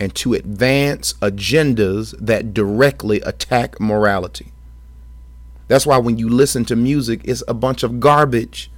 and 0.00 0.14
to 0.16 0.32
advance 0.34 1.12
agendas 1.14 2.14
that 2.18 2.54
directly 2.54 3.20
attack 3.20 3.78
morality. 3.78 4.52
That's 5.70 5.86
why 5.86 5.98
when 5.98 6.18
you 6.18 6.28
listen 6.28 6.64
to 6.64 6.74
music, 6.74 7.20
it's 7.22 7.44
a 7.46 7.54
bunch 7.54 7.84
of 7.84 8.00
garbage. 8.00 8.72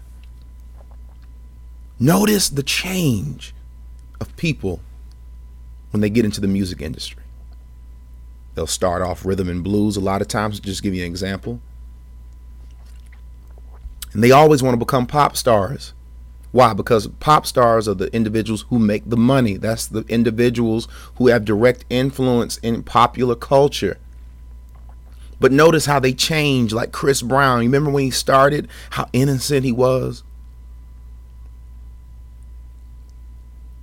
Notice 1.99 2.51
the 2.51 2.63
change 2.63 3.55
of 4.21 4.37
people 4.37 4.81
when 5.91 6.03
they 6.03 6.11
get 6.11 6.27
into 6.27 6.43
the 6.43 6.47
music 6.47 6.83
industry. 6.83 7.23
They'll 8.55 8.67
start 8.67 9.01
off 9.01 9.25
rhythm 9.25 9.49
and 9.49 9.65
blues 9.65 9.97
a 9.97 10.01
lot 10.01 10.21
of 10.21 10.29
times, 10.29 10.61
just 10.61 10.83
give 10.83 10.93
you 10.93 11.03
an 11.03 11.11
example. 11.11 11.63
And 14.13 14.23
they 14.23 14.31
always 14.31 14.63
want 14.63 14.75
to 14.75 14.85
become 14.85 15.07
pop 15.07 15.35
stars. 15.35 15.95
Why? 16.51 16.75
Because 16.75 17.07
pop 17.07 17.47
stars 17.47 17.89
are 17.89 17.95
the 17.95 18.15
individuals 18.15 18.67
who 18.69 18.79
make 18.79 19.09
the 19.09 19.17
money. 19.17 19.57
That's 19.57 19.87
the 19.87 20.05
individuals 20.11 20.89
who 21.15 21.29
have 21.29 21.47
direct 21.47 21.87
influence 21.89 22.59
in 22.59 22.83
popular 22.83 23.35
culture. 23.35 23.97
But 25.43 25.51
notice 25.51 25.87
how 25.87 25.99
they 25.99 26.13
change, 26.13 26.73
like 26.73 26.93
Chris 26.93 27.21
Brown. 27.21 27.63
You 27.63 27.69
remember 27.69 27.91
when 27.91 28.05
he 28.05 28.13
started, 28.13 28.69
how 28.91 29.09
innocent 29.13 29.65
he 29.65 29.73
was? 29.73 30.23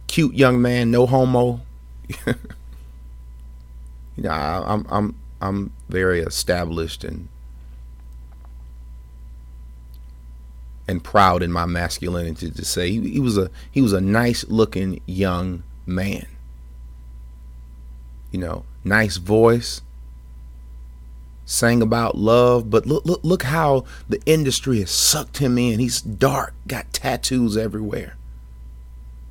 Cute 0.07 0.33
young 0.35 0.61
man, 0.61 0.89
no 0.89 1.05
homo. 1.05 1.59
you 2.25 2.33
know, 4.15 4.29
I, 4.29 4.63
I'm 4.73 4.87
I'm 4.89 5.15
I'm 5.41 5.71
very 5.89 6.21
established 6.21 7.03
and 7.03 7.27
and 10.87 11.03
proud 11.03 11.43
in 11.43 11.51
my 11.51 11.65
masculinity 11.65 12.49
to 12.51 12.63
say 12.63 12.89
he, 12.89 13.09
he 13.11 13.19
was 13.19 13.37
a 13.37 13.51
he 13.69 13.81
was 13.81 13.91
a 13.91 13.99
nice 13.99 14.45
looking 14.47 15.01
young 15.05 15.63
man. 15.85 16.25
You 18.31 18.39
know, 18.39 18.63
nice 18.85 19.17
voice, 19.17 19.81
sang 21.49 21.81
about 21.81 22.15
love, 22.15 22.69
but 22.69 22.85
look 22.85 23.03
look 23.05 23.21
look 23.23 23.43
how 23.43 23.83
the 24.07 24.21
industry 24.25 24.79
has 24.79 24.91
sucked 24.91 25.39
him 25.39 25.57
in. 25.57 25.79
He's 25.79 25.99
dark, 25.99 26.53
got 26.67 26.93
tattoos 26.93 27.57
everywhere. 27.57 28.15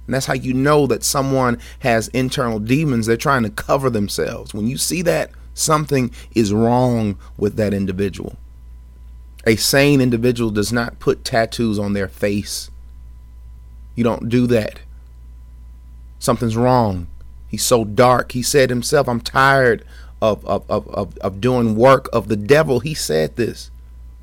And 0.06 0.14
that's 0.14 0.26
how 0.26 0.34
you 0.34 0.52
know 0.52 0.86
that 0.88 1.04
someone 1.04 1.60
has 1.80 2.08
internal 2.08 2.58
demons. 2.58 3.06
They're 3.06 3.16
trying 3.16 3.44
to 3.44 3.50
cover 3.50 3.88
themselves. 3.88 4.52
When 4.52 4.66
you 4.66 4.78
see 4.78 5.02
that, 5.02 5.30
something 5.54 6.10
is 6.34 6.52
wrong 6.52 7.18
with 7.36 7.56
that 7.56 7.74
individual. 7.74 8.36
A 9.46 9.56
sane 9.56 10.00
individual 10.00 10.50
does 10.50 10.72
not 10.72 10.98
put 10.98 11.24
tattoos 11.24 11.78
on 11.78 11.92
their 11.92 12.08
face. 12.08 12.70
You 13.94 14.02
don't 14.02 14.28
do 14.28 14.46
that. 14.48 14.80
Something's 16.18 16.56
wrong. 16.56 17.06
He's 17.46 17.64
so 17.64 17.84
dark. 17.84 18.32
He 18.32 18.42
said 18.42 18.70
himself, 18.70 19.08
I'm 19.08 19.20
tired 19.20 19.84
of, 20.20 20.44
of, 20.46 20.68
of, 20.68 21.16
of, 21.18 21.40
doing 21.40 21.76
work 21.76 22.08
of 22.12 22.28
the 22.28 22.36
devil. 22.36 22.80
He 22.80 22.94
said 22.94 23.36
this. 23.36 23.70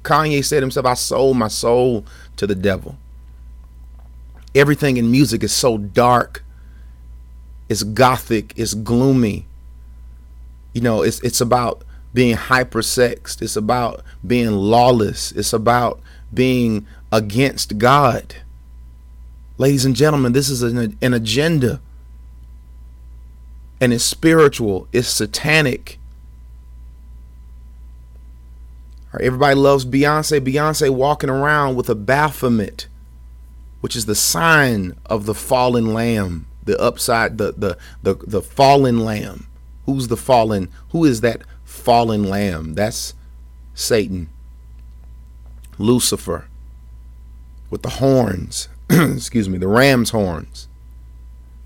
Kanye 0.03 0.43
said 0.43 0.61
himself, 0.61 0.85
I 0.85 0.93
sold 0.93 1.37
my 1.37 1.47
soul 1.47 2.05
to 2.37 2.45
the 2.45 2.55
devil. 2.55 2.97
Everything 4.53 4.97
in 4.97 5.11
music 5.11 5.43
is 5.43 5.53
so 5.53 5.77
dark. 5.77 6.43
It's 7.69 7.83
gothic. 7.83 8.53
It's 8.55 8.73
gloomy. 8.73 9.47
You 10.73 10.81
know, 10.81 11.01
it's 11.01 11.19
it's 11.21 11.41
about 11.41 11.83
being 12.13 12.35
hypersexed. 12.35 13.41
It's 13.41 13.55
about 13.55 14.03
being 14.25 14.51
lawless. 14.51 15.31
It's 15.31 15.53
about 15.53 15.99
being 16.33 16.85
against 17.11 17.77
God. 17.77 18.35
Ladies 19.57 19.85
and 19.85 19.95
gentlemen, 19.95 20.33
this 20.33 20.49
is 20.49 20.61
an, 20.61 20.97
an 21.01 21.13
agenda 21.13 21.81
and 23.85 23.93
it's 23.93 24.03
spiritual, 24.03 24.87
it's 24.91 25.07
satanic. 25.07 25.99
everybody 29.21 29.53
loves 29.53 29.85
Beyonce. 29.85 30.41
Beyonce 30.41 30.89
walking 30.89 31.29
around 31.29 31.75
with 31.75 31.87
a 31.87 31.93
Baphomet, 31.93 32.87
which 33.81 33.95
is 33.95 34.07
the 34.07 34.15
sign 34.15 34.97
of 35.05 35.27
the 35.27 35.35
fallen 35.35 35.93
lamb, 35.93 36.47
the 36.63 36.81
upside, 36.81 37.37
the 37.37 37.53
the 37.55 37.77
the, 38.01 38.15
the 38.25 38.41
fallen 38.41 39.05
lamb. 39.05 39.45
Who's 39.85 40.07
the 40.07 40.17
fallen? 40.17 40.69
Who 40.89 41.05
is 41.05 41.21
that 41.21 41.43
fallen 41.63 42.23
lamb? 42.23 42.73
That's 42.73 43.13
Satan. 43.75 44.29
Lucifer 45.77 46.47
with 47.69 47.83
the 47.83 47.89
horns. 47.89 48.67
excuse 48.89 49.47
me, 49.47 49.59
the 49.59 49.67
ram's 49.67 50.09
horns. 50.09 50.67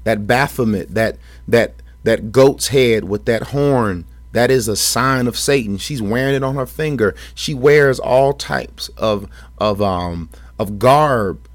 That 0.03 0.27
Baphomet, 0.27 0.93
that 0.93 1.17
that 1.47 1.75
that 2.03 2.31
goat's 2.31 2.69
head 2.69 3.03
with 3.03 3.25
that 3.25 3.43
horn 3.43 4.05
that 4.31 4.51
is 4.51 4.67
a 4.67 4.75
sign 4.75 5.27
of 5.27 5.37
satan. 5.37 5.77
She's 5.77 6.01
wearing 6.01 6.35
it 6.35 6.43
on 6.43 6.55
her 6.55 6.65
finger. 6.65 7.15
She 7.33 7.53
wears 7.53 7.99
all 7.99 8.33
types 8.33 8.89
of 8.89 9.27
of 9.57 9.81
um 9.81 10.29
of 10.57 10.77
garb 10.79 11.47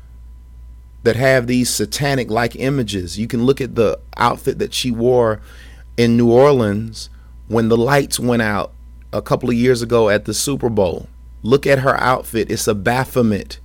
that 1.04 1.16
have 1.16 1.46
these 1.46 1.70
satanic 1.70 2.30
like 2.30 2.56
images. 2.56 3.18
You 3.18 3.28
can 3.28 3.44
look 3.44 3.60
at 3.60 3.74
the 3.74 4.00
outfit 4.16 4.58
that 4.58 4.74
she 4.74 4.90
wore 4.90 5.40
in 5.96 6.16
New 6.16 6.32
Orleans 6.32 7.10
when 7.46 7.68
the 7.68 7.76
lights 7.76 8.18
went 8.18 8.42
out 8.42 8.72
a 9.12 9.22
couple 9.22 9.50
of 9.50 9.54
years 9.54 9.82
ago 9.82 10.08
at 10.08 10.24
the 10.24 10.34
Super 10.34 10.70
Bowl. 10.70 11.08
Look 11.42 11.66
at 11.66 11.80
her 11.80 11.94
outfit. 12.00 12.50
It's 12.50 12.66
a 12.66 12.74
Baphomet. 12.74 13.60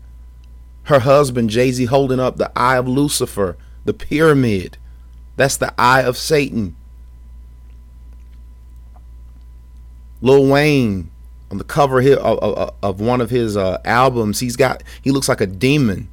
Her 0.83 0.99
husband 0.99 1.49
Jay-Z 1.49 1.85
holding 1.85 2.19
up 2.19 2.35
the 2.35 2.51
eye 2.59 2.77
of 2.77 2.87
Lucifer 2.87 3.57
the 3.85 3.93
pyramid 3.93 4.77
that's 5.39 5.55
the 5.55 5.73
eye 5.79 6.01
of 6.01 6.17
Satan. 6.17 6.75
Lil 10.21 10.47
Wayne 10.47 11.09
on 11.49 11.57
the 11.57 11.63
cover 11.63 12.01
of, 12.01 12.17
of, 12.17 12.73
of 12.83 12.99
one 12.99 13.21
of 13.21 13.29
his 13.29 13.55
uh, 13.55 13.79
albums, 13.85 14.41
he's 14.41 14.57
got 14.57 14.83
he 15.01 15.11
looks 15.11 15.29
like 15.29 15.39
a 15.39 15.47
demon. 15.47 16.09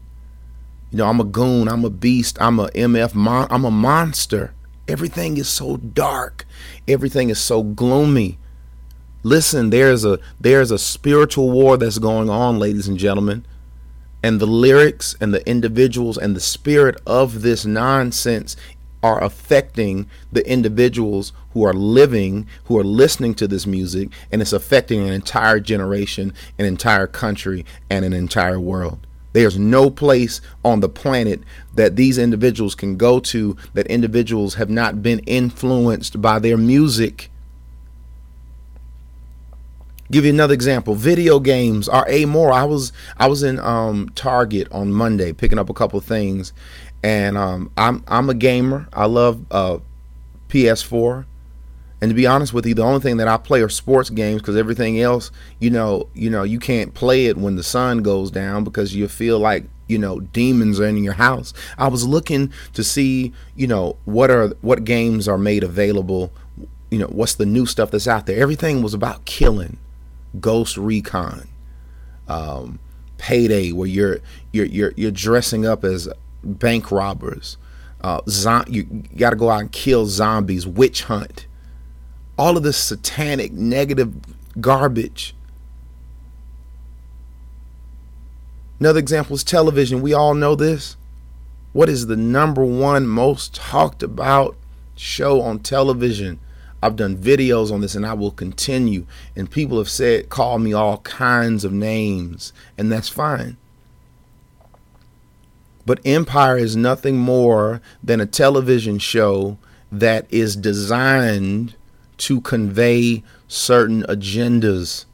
You 0.92 0.98
know, 0.98 1.08
I'm 1.08 1.18
a 1.18 1.24
goon, 1.24 1.66
I'm 1.66 1.84
a 1.84 1.90
beast, 1.90 2.38
I'm 2.40 2.60
a 2.60 2.68
MF, 2.68 3.16
mon- 3.16 3.48
I'm 3.50 3.64
a 3.64 3.70
monster. 3.72 4.54
Everything 4.86 5.38
is 5.38 5.48
so 5.48 5.76
dark. 5.76 6.46
Everything 6.86 7.28
is 7.28 7.40
so 7.40 7.64
gloomy. 7.64 8.38
Listen, 9.24 9.70
there's 9.70 10.04
a 10.04 10.20
there's 10.38 10.70
a 10.70 10.78
spiritual 10.78 11.50
war 11.50 11.76
that's 11.76 11.98
going 11.98 12.30
on, 12.30 12.60
ladies 12.60 12.86
and 12.86 12.96
gentlemen. 12.96 13.44
And 14.22 14.40
the 14.40 14.46
lyrics 14.46 15.14
and 15.20 15.32
the 15.32 15.48
individuals 15.48 16.16
and 16.18 16.34
the 16.34 16.40
spirit 16.40 17.00
of 17.06 17.42
this 17.42 17.64
nonsense 17.64 18.56
are 19.02 19.22
affecting 19.22 20.08
the 20.32 20.48
individuals 20.50 21.32
who 21.52 21.64
are 21.64 21.72
living, 21.72 22.46
who 22.64 22.78
are 22.78 22.84
listening 22.84 23.34
to 23.34 23.46
this 23.46 23.66
music, 23.66 24.08
and 24.32 24.42
it's 24.42 24.52
affecting 24.52 25.00
an 25.00 25.12
entire 25.12 25.60
generation, 25.60 26.32
an 26.58 26.66
entire 26.66 27.06
country, 27.06 27.64
and 27.88 28.04
an 28.04 28.12
entire 28.12 28.60
world. 28.60 29.06
There's 29.36 29.58
no 29.58 29.90
place 29.90 30.40
on 30.64 30.80
the 30.80 30.88
planet 30.88 31.42
that 31.74 31.96
these 31.96 32.16
individuals 32.16 32.74
can 32.74 32.96
go 32.96 33.20
to 33.20 33.54
that 33.74 33.86
individuals 33.86 34.54
have 34.54 34.70
not 34.70 35.02
been 35.02 35.18
influenced 35.20 36.22
by 36.22 36.38
their 36.38 36.56
music. 36.56 37.30
Give 40.10 40.24
you 40.24 40.30
another 40.30 40.54
example. 40.54 40.94
Video 40.94 41.38
games 41.38 41.86
are 41.86 42.08
amoral. 42.08 42.54
I 42.54 42.64
was 42.64 42.92
I 43.18 43.26
was 43.26 43.42
in 43.42 43.58
um, 43.58 44.08
Target 44.14 44.68
on 44.70 44.90
Monday 44.90 45.34
picking 45.34 45.58
up 45.58 45.68
a 45.68 45.74
couple 45.74 46.00
things, 46.00 46.54
and 47.02 47.36
um, 47.36 47.70
I'm 47.76 48.02
I'm 48.08 48.28
a 48.30 48.34
gamer. 48.34 48.88
I 48.92 49.06
love 49.06 49.44
uh, 49.50 49.78
PS4, 50.48 51.24
and 52.00 52.10
to 52.10 52.14
be 52.14 52.26
honest 52.26 52.52
with 52.52 52.66
you, 52.66 52.74
the 52.74 52.82
only 52.82 53.00
thing 53.00 53.16
that 53.16 53.28
I 53.28 53.36
play 53.36 53.62
are 53.62 53.68
sports 53.68 54.10
games 54.10 54.42
because 54.42 54.56
everything 54.56 55.00
else, 55.00 55.30
you 55.60 55.70
know, 55.70 56.08
you 56.14 56.28
know, 56.28 56.42
you 56.42 56.58
can't 56.58 56.92
play 56.94 57.26
it 57.26 57.36
when 57.36 57.56
the 57.56 57.62
sun 57.62 58.02
goes 58.02 58.30
down 58.30 58.64
because 58.64 58.94
you 58.94 59.08
feel 59.08 59.38
like 59.38 59.64
you 59.88 59.98
know 59.98 60.20
demons 60.20 60.78
are 60.80 60.86
in 60.86 61.02
your 61.02 61.14
house. 61.14 61.54
I 61.78 61.88
was 61.88 62.06
looking 62.06 62.52
to 62.74 62.84
see, 62.84 63.32
you 63.54 63.66
know, 63.66 63.96
what 64.04 64.30
are 64.30 64.48
what 64.60 64.84
games 64.84 65.26
are 65.28 65.38
made 65.38 65.64
available. 65.64 66.32
You 66.90 66.98
know, 66.98 67.06
what's 67.06 67.34
the 67.34 67.46
new 67.46 67.66
stuff 67.66 67.90
that's 67.90 68.06
out 68.06 68.26
there? 68.26 68.40
Everything 68.40 68.82
was 68.82 68.94
about 68.94 69.24
killing, 69.24 69.78
Ghost 70.38 70.76
Recon, 70.76 71.48
um, 72.28 72.78
Payday, 73.18 73.72
where 73.72 73.88
you're 73.88 74.18
you're 74.52 74.66
you're 74.66 74.92
you're 74.96 75.10
dressing 75.10 75.64
up 75.66 75.82
as 75.82 76.08
bank 76.46 76.90
robbers. 76.90 77.56
Uh, 78.00 78.20
you 78.68 78.84
got 79.16 79.30
to 79.30 79.36
go 79.36 79.50
out 79.50 79.60
and 79.60 79.72
kill 79.72 80.06
zombies, 80.06 80.66
witch 80.66 81.04
hunt. 81.04 81.46
All 82.38 82.56
of 82.56 82.62
this 82.62 82.76
satanic, 82.76 83.52
negative 83.52 84.14
garbage. 84.60 85.34
Another 88.78 88.98
example 88.98 89.34
is 89.34 89.42
television. 89.42 90.02
We 90.02 90.12
all 90.12 90.34
know 90.34 90.54
this. 90.54 90.96
What 91.72 91.88
is 91.88 92.06
the 92.06 92.16
number 92.16 92.64
one 92.64 93.06
most 93.06 93.54
talked 93.54 94.02
about 94.02 94.56
show 94.94 95.40
on 95.40 95.60
television? 95.60 96.38
I've 96.82 96.96
done 96.96 97.16
videos 97.16 97.72
on 97.72 97.80
this 97.80 97.94
and 97.94 98.06
I 98.06 98.12
will 98.12 98.30
continue. 98.30 99.06
And 99.34 99.50
people 99.50 99.78
have 99.78 99.88
said, 99.88 100.28
call 100.28 100.58
me 100.58 100.72
all 100.72 100.98
kinds 100.98 101.64
of 101.64 101.72
names, 101.72 102.52
and 102.76 102.92
that's 102.92 103.08
fine. 103.08 103.56
But 105.86 106.00
Empire 106.04 106.58
is 106.58 106.76
nothing 106.76 107.16
more 107.16 107.80
than 108.02 108.20
a 108.20 108.26
television 108.26 108.98
show 108.98 109.56
that 109.92 110.26
is 110.30 110.56
designed 110.56 111.76
to 112.18 112.40
convey 112.40 113.22
certain 113.46 114.02
agendas, 114.02 115.04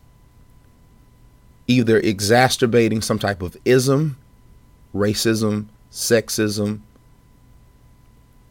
either 1.67 1.99
exacerbating 1.99 3.03
some 3.03 3.19
type 3.19 3.43
of 3.43 3.57
ism, 3.67 4.17
racism, 4.95 5.67
sexism, 5.91 6.81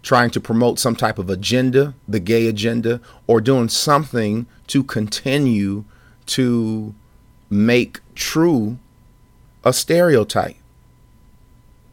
trying 0.03 0.29
to 0.29 0.39
promote 0.39 0.77
some 0.77 0.95
type 0.95 1.17
of 1.17 1.29
agenda, 1.29 1.95
the 2.07 2.19
gay 2.19 2.47
agenda, 2.47 3.01
or 3.25 3.41
doing 3.41 3.67
something 3.67 4.45
to 4.67 4.83
continue 4.83 5.85
to 6.27 6.93
make 7.49 7.99
true 8.13 8.77
a 9.63 9.73
stereotype 9.73 10.55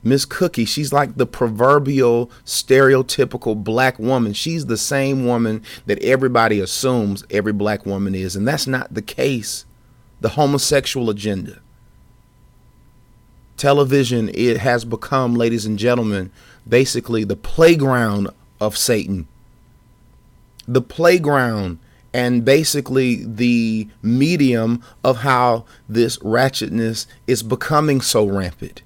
Miss 0.09 0.25
Cookie, 0.25 0.65
she's 0.65 0.93
like 0.93 1.17
the 1.17 1.27
proverbial 1.27 2.31
stereotypical 2.45 3.63
black 3.63 3.99
woman. 3.99 4.33
She's 4.33 4.67
the 4.67 4.77
same 4.77 5.27
woman 5.27 5.63
that 5.87 6.03
everybody 6.03 6.61
assumes 6.61 7.25
every 7.31 7.53
black 7.53 7.85
woman 7.85 8.15
is, 8.15 8.35
and 8.35 8.47
that's 8.47 8.67
not 8.67 8.95
the 8.95 9.03
case. 9.03 9.65
The 10.21 10.31
homosexual 10.31 11.11
agenda. 11.11 11.61
Television, 13.57 14.31
it 14.35 14.59
has 14.59 14.85
become, 14.85 15.35
ladies 15.35 15.67
and 15.67 15.79
gentlemen, 15.79 16.31
basically 16.69 17.25
the 17.25 17.37
playground 17.37 18.29
of 18.61 18.77
Satan. 18.77 19.29
The 20.67 20.83
playground 20.83 21.79
and 22.13 22.45
basically 22.45 23.25
the 23.25 23.89
medium 24.03 24.83
of 25.05 25.19
how 25.19 25.65
this 25.89 26.19
ratchetness 26.19 27.07
is 27.27 27.43
becoming 27.43 28.01
so 28.01 28.27
rampant. 28.27 28.83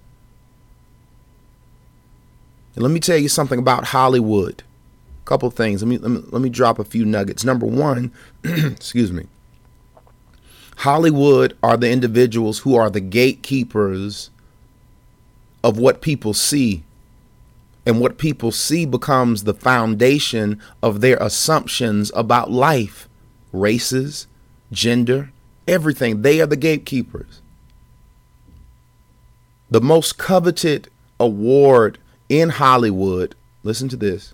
And 2.74 2.82
let 2.82 2.90
me 2.90 3.00
tell 3.00 3.16
you 3.16 3.28
something 3.28 3.58
about 3.58 3.86
Hollywood. 3.86 4.62
A 5.22 5.26
couple 5.26 5.50
things. 5.50 5.82
Let 5.82 5.88
me, 5.88 5.98
let 5.98 6.10
me 6.10 6.22
let 6.30 6.42
me 6.42 6.48
drop 6.48 6.78
a 6.78 6.84
few 6.84 7.04
nuggets. 7.04 7.44
Number 7.44 7.66
one, 7.66 8.12
excuse 8.44 9.12
me. 9.12 9.26
Hollywood 10.78 11.56
are 11.62 11.76
the 11.76 11.90
individuals 11.90 12.60
who 12.60 12.74
are 12.74 12.90
the 12.90 13.00
gatekeepers 13.00 14.30
of 15.62 15.78
what 15.78 16.00
people 16.00 16.34
see. 16.34 16.82
And 17.84 18.00
what 18.00 18.18
people 18.18 18.52
see 18.52 18.86
becomes 18.86 19.44
the 19.44 19.54
foundation 19.54 20.60
of 20.82 21.00
their 21.00 21.16
assumptions 21.16 22.12
about 22.14 22.50
life, 22.50 23.08
races, 23.52 24.28
gender, 24.70 25.32
everything. 25.66 26.22
They 26.22 26.40
are 26.40 26.46
the 26.46 26.56
gatekeepers. 26.56 27.40
The 29.70 29.80
most 29.80 30.16
coveted 30.16 30.88
award 31.18 31.98
in 32.32 32.48
Hollywood, 32.48 33.34
listen 33.62 33.90
to 33.90 33.96
this, 33.96 34.32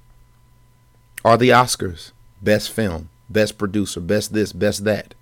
are 1.25 1.37
the 1.37 1.49
Oscars 1.49 2.13
best 2.41 2.71
film, 2.71 3.09
best 3.29 3.59
producer, 3.59 3.99
best 3.99 4.33
this, 4.33 4.53
best 4.53 4.85
that. 4.85 5.15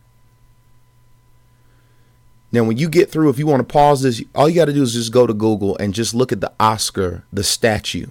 Now, 2.52 2.64
when 2.64 2.76
you 2.76 2.90
get 2.90 3.10
through, 3.10 3.30
if 3.30 3.38
you 3.38 3.46
want 3.46 3.66
to 3.66 3.72
pause 3.72 4.02
this, 4.02 4.22
all 4.34 4.46
you 4.46 4.56
got 4.56 4.66
to 4.66 4.74
do 4.74 4.82
is 4.82 4.92
just 4.92 5.10
go 5.10 5.26
to 5.26 5.32
Google 5.32 5.74
and 5.78 5.94
just 5.94 6.14
look 6.14 6.32
at 6.32 6.42
the 6.42 6.52
Oscar, 6.60 7.24
the 7.32 7.42
statue. 7.42 8.08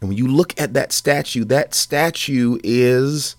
And 0.00 0.08
when 0.08 0.18
you 0.18 0.26
look 0.26 0.60
at 0.60 0.74
that 0.74 0.92
statue, 0.92 1.44
that 1.44 1.72
statue 1.72 2.58
is, 2.64 3.36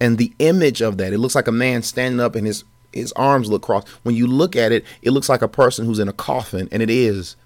and 0.00 0.16
the 0.16 0.32
image 0.38 0.80
of 0.80 0.96
that, 0.96 1.12
it 1.12 1.18
looks 1.18 1.34
like 1.34 1.46
a 1.46 1.52
man 1.52 1.82
standing 1.82 2.20
up 2.20 2.34
and 2.34 2.46
his 2.46 2.64
his 2.90 3.12
arms 3.12 3.50
look 3.50 3.62
crossed. 3.62 3.86
When 4.02 4.16
you 4.16 4.26
look 4.26 4.56
at 4.56 4.72
it, 4.72 4.84
it 5.02 5.10
looks 5.10 5.28
like 5.28 5.42
a 5.42 5.48
person 5.48 5.84
who's 5.84 6.00
in 6.00 6.08
a 6.08 6.12
coffin, 6.14 6.68
and 6.72 6.82
it 6.82 6.90
is. 6.90 7.36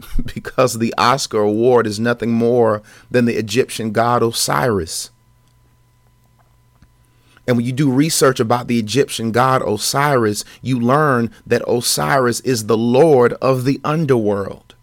because 0.34 0.78
the 0.78 0.94
Oscar 0.96 1.40
award 1.40 1.86
is 1.86 1.98
nothing 1.98 2.32
more 2.32 2.82
than 3.10 3.24
the 3.24 3.36
Egyptian 3.36 3.92
god 3.92 4.22
Osiris. 4.22 5.10
And 7.46 7.56
when 7.56 7.64
you 7.64 7.72
do 7.72 7.90
research 7.90 8.40
about 8.40 8.68
the 8.68 8.78
Egyptian 8.78 9.32
god 9.32 9.62
Osiris, 9.66 10.44
you 10.60 10.78
learn 10.78 11.30
that 11.46 11.62
Osiris 11.66 12.40
is 12.40 12.66
the 12.66 12.76
lord 12.76 13.32
of 13.34 13.64
the 13.64 13.80
underworld. 13.84 14.74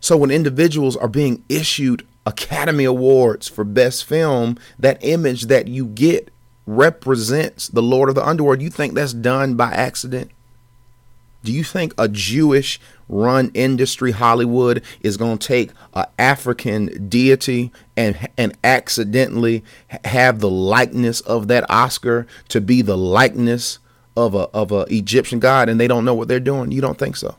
So 0.00 0.18
when 0.18 0.30
individuals 0.30 0.96
are 0.96 1.08
being 1.08 1.44
issued 1.48 2.06
Academy 2.26 2.84
Awards 2.84 3.48
for 3.48 3.64
Best 3.64 4.04
Film, 4.04 4.58
that 4.78 4.98
image 5.02 5.44
that 5.44 5.68
you 5.68 5.86
get 5.86 6.30
represents 6.66 7.68
the 7.68 7.82
Lord 7.82 8.08
of 8.08 8.14
the 8.14 8.26
Underworld. 8.26 8.62
You 8.62 8.70
think 8.70 8.94
that's 8.94 9.12
done 9.12 9.54
by 9.54 9.72
accident? 9.72 10.30
Do 11.44 11.52
you 11.52 11.62
think 11.62 11.94
a 11.98 12.08
Jewish 12.08 12.80
run 13.06 13.50
industry 13.52 14.12
Hollywood 14.12 14.82
is 15.02 15.18
going 15.18 15.38
to 15.38 15.46
take 15.46 15.70
an 15.92 16.06
African 16.18 17.08
deity 17.08 17.70
and 17.96 18.28
and 18.36 18.56
accidentally 18.64 19.62
have 20.06 20.40
the 20.40 20.50
likeness 20.50 21.20
of 21.20 21.48
that 21.48 21.70
Oscar 21.70 22.26
to 22.48 22.62
be 22.62 22.80
the 22.80 22.96
likeness 22.96 23.78
of 24.16 24.34
a 24.34 24.48
of 24.54 24.72
a 24.72 24.86
Egyptian 24.88 25.38
god 25.38 25.68
and 25.68 25.78
they 25.78 25.86
don't 25.86 26.04
know 26.04 26.14
what 26.14 26.28
they're 26.28 26.40
doing? 26.40 26.72
You 26.72 26.80
don't 26.80 26.98
think 26.98 27.16
so? 27.16 27.36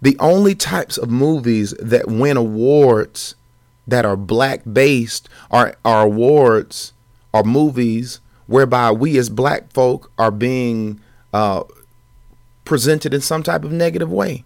The 0.00 0.16
only 0.18 0.54
types 0.54 0.96
of 0.96 1.10
movies 1.10 1.74
that 1.80 2.08
win 2.08 2.36
awards 2.36 3.34
that 3.86 4.06
are 4.06 4.16
black 4.16 4.62
based 4.70 5.28
are, 5.50 5.74
are 5.84 6.04
awards 6.04 6.92
are 7.34 7.42
movies 7.42 8.20
whereby 8.48 8.90
we 8.90 9.16
as 9.18 9.30
black 9.30 9.70
folk 9.70 10.10
are 10.18 10.32
being 10.32 11.00
uh, 11.32 11.62
presented 12.64 13.14
in 13.14 13.20
some 13.20 13.44
type 13.44 13.62
of 13.62 13.70
negative 13.70 14.10
way. 14.10 14.44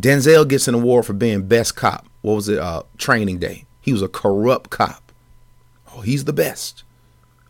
Denzel 0.00 0.48
gets 0.48 0.68
an 0.68 0.74
award 0.74 1.06
for 1.06 1.12
being 1.12 1.46
best 1.46 1.74
cop. 1.74 2.06
What 2.22 2.34
was 2.34 2.48
it? 2.48 2.58
Uh, 2.58 2.84
training 2.96 3.38
day. 3.38 3.64
He 3.80 3.92
was 3.92 4.02
a 4.02 4.08
corrupt 4.08 4.70
cop. 4.70 5.12
Oh, 5.92 6.02
he's 6.02 6.24
the 6.24 6.32
best. 6.32 6.84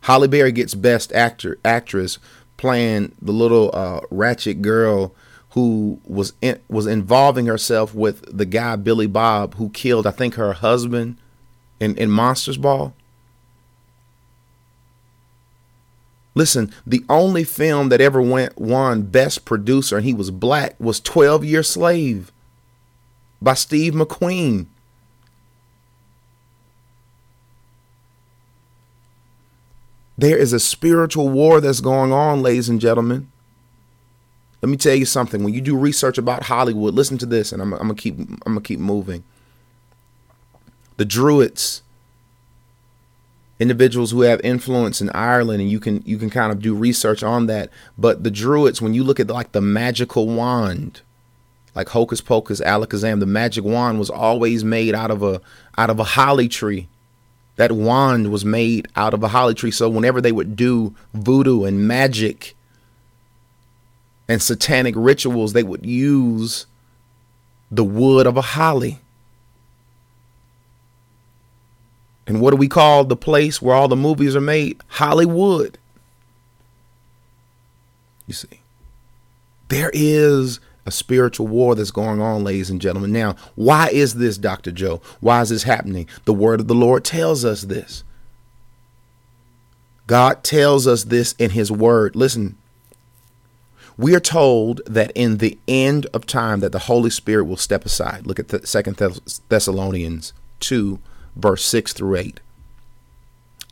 Halle 0.03 0.29
Berry 0.29 0.53
gets 0.53 0.75
best 0.75 1.13
actor 1.13 1.59
actress 1.65 2.19
playing 2.57 3.15
the 3.21 3.33
little 3.33 3.71
uh, 3.75 4.01
ratchet 4.11 4.63
girl 4.63 5.15
who 5.51 6.01
was 6.07 6.33
in, 6.41 6.61
was 6.69 6.87
involving 6.87 7.47
herself 7.47 7.95
with 7.95 8.25
the 8.37 8.47
guy 8.47 8.77
Billy 8.77 9.07
Bob 9.07 9.55
who 9.55 9.69
killed 9.71 10.07
I 10.07 10.11
think 10.11 10.35
her 10.35 10.53
husband 10.53 11.17
in, 11.81 11.97
in 11.97 12.11
Monsters 12.11 12.57
Ball. 12.57 12.95
Listen, 16.35 16.73
the 16.87 17.05
only 17.09 17.45
film 17.45 17.89
that 17.89 18.01
ever 18.01 18.23
went 18.23 18.59
won 18.59 19.03
Best 19.03 19.45
Producer 19.45 19.97
and 19.97 20.05
he 20.05 20.15
was 20.15 20.31
black 20.31 20.79
was 20.79 21.01
12 21.01 21.45
Year 21.45 21.63
Slave 21.63 22.31
by 23.43 23.55
Steve 23.55 23.95
McQueen. 23.95 24.67
There 30.17 30.37
is 30.37 30.53
a 30.53 30.61
spiritual 30.61 31.31
war 31.31 31.61
that's 31.61 31.81
going 31.81 32.13
on, 32.13 32.43
ladies 32.43 32.69
and 32.69 32.81
gentlemen. 32.81 33.33
Let 34.61 34.69
me 34.69 34.77
tell 34.77 34.95
you 34.95 35.07
something. 35.07 35.43
When 35.43 35.55
you 35.55 35.63
do 35.63 35.75
research 35.77 36.19
about 36.19 36.45
Hollywood, 36.45 36.95
listen 36.95 37.17
to 37.19 37.27
this, 37.27 37.53
and 37.53 37.63
I'm, 37.63 37.73
I'm 37.73 37.81
gonna 37.81 37.95
keep 37.95 38.19
I'm 38.19 38.39
gonna 38.45 38.61
keep 38.61 38.79
moving. 38.79 39.25
The 40.99 41.07
Druids 41.07 41.83
individuals 43.61 44.11
who 44.11 44.23
have 44.23 44.41
influence 44.43 45.03
in 45.03 45.11
Ireland 45.11 45.61
and 45.61 45.71
you 45.71 45.79
can 45.79 46.03
you 46.07 46.17
can 46.17 46.31
kind 46.31 46.51
of 46.51 46.61
do 46.61 46.75
research 46.75 47.23
on 47.23 47.47
that. 47.47 47.71
But 47.97 48.25
the 48.25 48.31
druids 48.31 48.81
when 48.81 48.95
you 48.95 49.05
look 49.05 49.21
at 49.21 49.29
like 49.29 49.53
the 49.53 49.61
magical 49.61 50.27
wand 50.27 51.03
like 51.77 51.91
hocus 51.91 52.21
pocus 52.21 52.61
alakazam 52.63 53.21
the 53.21 53.27
magic 53.27 53.63
wand 53.63 53.99
was 53.99 54.11
always 54.11 54.65
made 54.65 54.95
out 54.95 55.11
of 55.11 55.23
a 55.23 55.41
out 55.77 55.91
of 55.91 56.01
a 56.01 56.05
holly 56.05 56.49
tree. 56.49 56.89
That 57.57 57.73
wand 57.73 58.33
was 58.33 58.45
made 58.45 58.89
out 58.97 59.13
of 59.13 59.23
a 59.23 59.29
holly 59.29 59.53
tree. 59.53 59.71
So 59.71 59.91
whenever 59.91 60.23
they 60.23 60.33
would 60.33 60.57
do 60.57 60.95
voodoo 61.13 61.65
and 61.65 61.87
magic 61.87 62.57
and 64.27 64.41
satanic 64.41 64.95
rituals 64.97 65.53
they 65.53 65.63
would 65.63 65.85
use 65.85 66.65
the 67.71 67.85
wood 67.85 68.27
of 68.27 68.39
a 68.39 68.43
holly 68.43 69.00
And 72.31 72.41
what 72.41 72.53
do 72.53 72.57
we 72.57 72.69
call 72.69 73.03
the 73.03 73.17
place 73.17 73.61
where 73.61 73.75
all 73.75 73.89
the 73.89 73.97
movies 73.97 74.37
are 74.37 74.41
made? 74.41 74.81
Hollywood. 74.87 75.79
You 78.29 78.35
see, 78.35 78.61
there 79.67 79.91
is 79.93 80.61
a 80.87 80.93
spiritual 80.93 81.49
war 81.49 81.75
that's 81.75 81.91
going 81.91 82.21
on, 82.21 82.45
ladies 82.45 82.71
and 82.71 82.81
gentlemen. 82.81 83.11
Now, 83.11 83.35
why 83.57 83.89
is 83.89 84.15
this, 84.15 84.39
Dr. 84.39 84.71
Joe? 84.71 85.03
Why 85.19 85.41
is 85.41 85.49
this 85.49 85.65
happening? 85.65 86.09
The 86.25 86.33
word 86.33 86.61
of 86.61 86.69
the 86.69 86.75
Lord 86.75 87.05
tells 87.05 87.45
us 87.45 87.63
this. 87.63 88.05
God 90.07 90.45
tells 90.45 90.87
us 90.87 91.03
this 91.03 91.35
in 91.37 91.51
his 91.51 91.73
word. 91.73 92.15
Listen, 92.15 92.57
we 93.99 94.15
are 94.15 94.21
told 94.21 94.83
that 94.87 95.11
in 95.17 95.39
the 95.39 95.59
end 95.67 96.07
of 96.15 96.27
time 96.27 96.61
that 96.61 96.71
the 96.71 96.79
Holy 96.79 97.11
Spirit 97.11 97.47
will 97.47 97.57
step 97.57 97.85
aside. 97.85 98.25
Look 98.25 98.39
at 98.39 98.51
the 98.51 98.65
Second 98.65 98.99
Thessalonians 99.49 100.33
2 100.61 101.01
verse 101.37 101.65
6 101.65 101.93
through 101.93 102.17
8, 102.17 102.41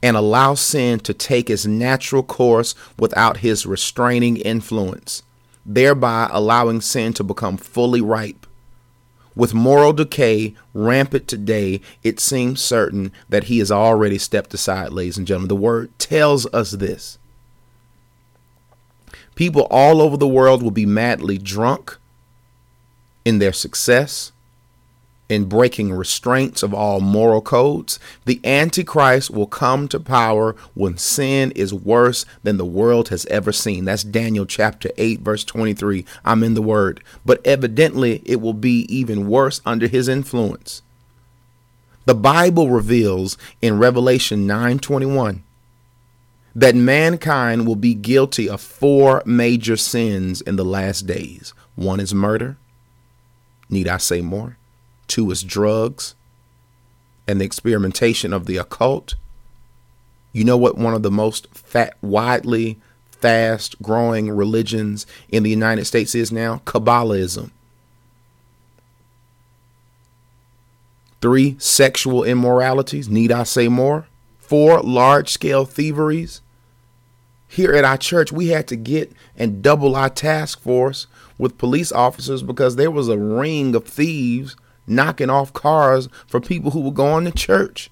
and 0.02 0.16
allow 0.16 0.54
sin 0.54 1.00
to 1.00 1.14
take 1.14 1.50
its 1.50 1.66
natural 1.66 2.22
course 2.22 2.74
without 2.98 3.38
his 3.38 3.66
restraining 3.66 4.36
influence, 4.36 5.22
thereby 5.66 6.28
allowing 6.30 6.80
sin 6.80 7.12
to 7.14 7.24
become 7.24 7.56
fully 7.56 8.00
ripe. 8.00 8.46
With 9.34 9.54
moral 9.54 9.92
decay 9.92 10.54
rampant 10.74 11.28
today, 11.28 11.80
it 12.02 12.18
seems 12.18 12.60
certain 12.60 13.12
that 13.28 13.44
he 13.44 13.60
has 13.60 13.70
already 13.70 14.18
stepped 14.18 14.52
aside, 14.52 14.92
ladies 14.92 15.16
and 15.16 15.28
gentlemen. 15.28 15.48
The 15.48 15.54
word 15.54 15.96
tells 15.98 16.46
us 16.52 16.72
this. 16.72 17.18
People 19.36 19.68
all 19.70 20.02
over 20.02 20.16
the 20.16 20.26
world 20.26 20.60
will 20.60 20.72
be 20.72 20.86
madly 20.86 21.38
drunk 21.38 21.96
in 23.24 23.38
their 23.38 23.52
success, 23.52 24.32
in 25.28 25.44
breaking 25.44 25.92
restraints 25.92 26.62
of 26.62 26.72
all 26.72 27.00
moral 27.00 27.42
codes, 27.42 27.98
the 28.24 28.40
Antichrist 28.44 29.30
will 29.30 29.46
come 29.46 29.86
to 29.88 30.00
power 30.00 30.56
when 30.74 30.96
sin 30.96 31.50
is 31.52 31.74
worse 31.74 32.24
than 32.42 32.56
the 32.56 32.64
world 32.64 33.08
has 33.10 33.26
ever 33.26 33.52
seen. 33.52 33.84
That's 33.84 34.02
Daniel 34.02 34.46
chapter 34.46 34.90
8, 34.96 35.20
verse 35.20 35.44
23. 35.44 36.04
I'm 36.24 36.42
in 36.42 36.54
the 36.54 36.62
word. 36.62 37.02
But 37.26 37.46
evidently, 37.46 38.22
it 38.24 38.40
will 38.40 38.54
be 38.54 38.86
even 38.88 39.28
worse 39.28 39.60
under 39.66 39.86
his 39.86 40.08
influence. 40.08 40.82
The 42.06 42.14
Bible 42.14 42.70
reveals 42.70 43.36
in 43.60 43.78
Revelation 43.78 44.46
9:21 44.46 45.42
that 46.54 46.74
mankind 46.74 47.66
will 47.66 47.76
be 47.76 47.92
guilty 47.92 48.48
of 48.48 48.62
four 48.62 49.22
major 49.26 49.76
sins 49.76 50.40
in 50.40 50.56
the 50.56 50.64
last 50.64 51.06
days. 51.06 51.52
One 51.76 52.00
is 52.00 52.14
murder. 52.14 52.56
Need 53.68 53.88
I 53.88 53.98
say 53.98 54.22
more? 54.22 54.56
Two 55.08 55.30
is 55.30 55.42
drugs 55.42 56.14
and 57.26 57.40
the 57.40 57.44
experimentation 57.44 58.32
of 58.32 58.46
the 58.46 58.56
occult. 58.56 59.14
You 60.32 60.44
know 60.44 60.56
what 60.56 60.78
one 60.78 60.94
of 60.94 61.02
the 61.02 61.10
most 61.10 61.48
fat, 61.52 61.96
widely 62.00 62.78
fast 63.10 63.80
growing 63.82 64.30
religions 64.30 65.06
in 65.28 65.42
the 65.42 65.50
United 65.50 65.86
States 65.86 66.14
is 66.14 66.30
now? 66.30 66.62
Kabbalism. 66.64 67.50
Three, 71.20 71.56
sexual 71.58 72.22
immoralities. 72.22 73.08
Need 73.08 73.32
I 73.32 73.42
say 73.42 73.68
more? 73.68 74.06
Four, 74.38 74.80
large 74.82 75.30
scale 75.30 75.64
thieveries. 75.64 76.40
Here 77.48 77.72
at 77.72 77.84
our 77.84 77.96
church, 77.96 78.30
we 78.30 78.48
had 78.48 78.68
to 78.68 78.76
get 78.76 79.12
and 79.36 79.62
double 79.62 79.96
our 79.96 80.10
task 80.10 80.60
force 80.60 81.06
with 81.38 81.58
police 81.58 81.90
officers 81.90 82.42
because 82.42 82.76
there 82.76 82.90
was 82.90 83.08
a 83.08 83.18
ring 83.18 83.74
of 83.74 83.86
thieves 83.86 84.54
knocking 84.88 85.30
off 85.30 85.52
cars 85.52 86.08
for 86.26 86.40
people 86.40 86.70
who 86.70 86.80
were 86.80 86.90
going 86.90 87.24
to 87.24 87.30
church. 87.30 87.90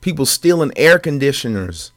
People 0.00 0.26
stealing 0.26 0.72
air 0.76 0.98
conditioners. 0.98 1.92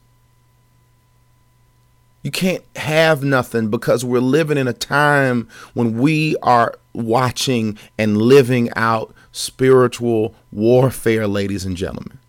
You 2.23 2.31
can't 2.31 2.63
have 2.75 3.23
nothing 3.23 3.69
because 3.69 4.03
we're 4.03 4.19
living 4.19 4.57
in 4.57 4.67
a 4.67 4.73
time 4.73 5.47
when 5.73 5.97
we 5.97 6.35
are 6.41 6.77
watching 6.93 7.77
and 7.97 8.17
living 8.17 8.69
out 8.75 9.13
spiritual 9.31 10.35
warfare, 10.51 11.27
ladies 11.27 11.63
and 11.63 11.77
gentlemen. 11.77 12.19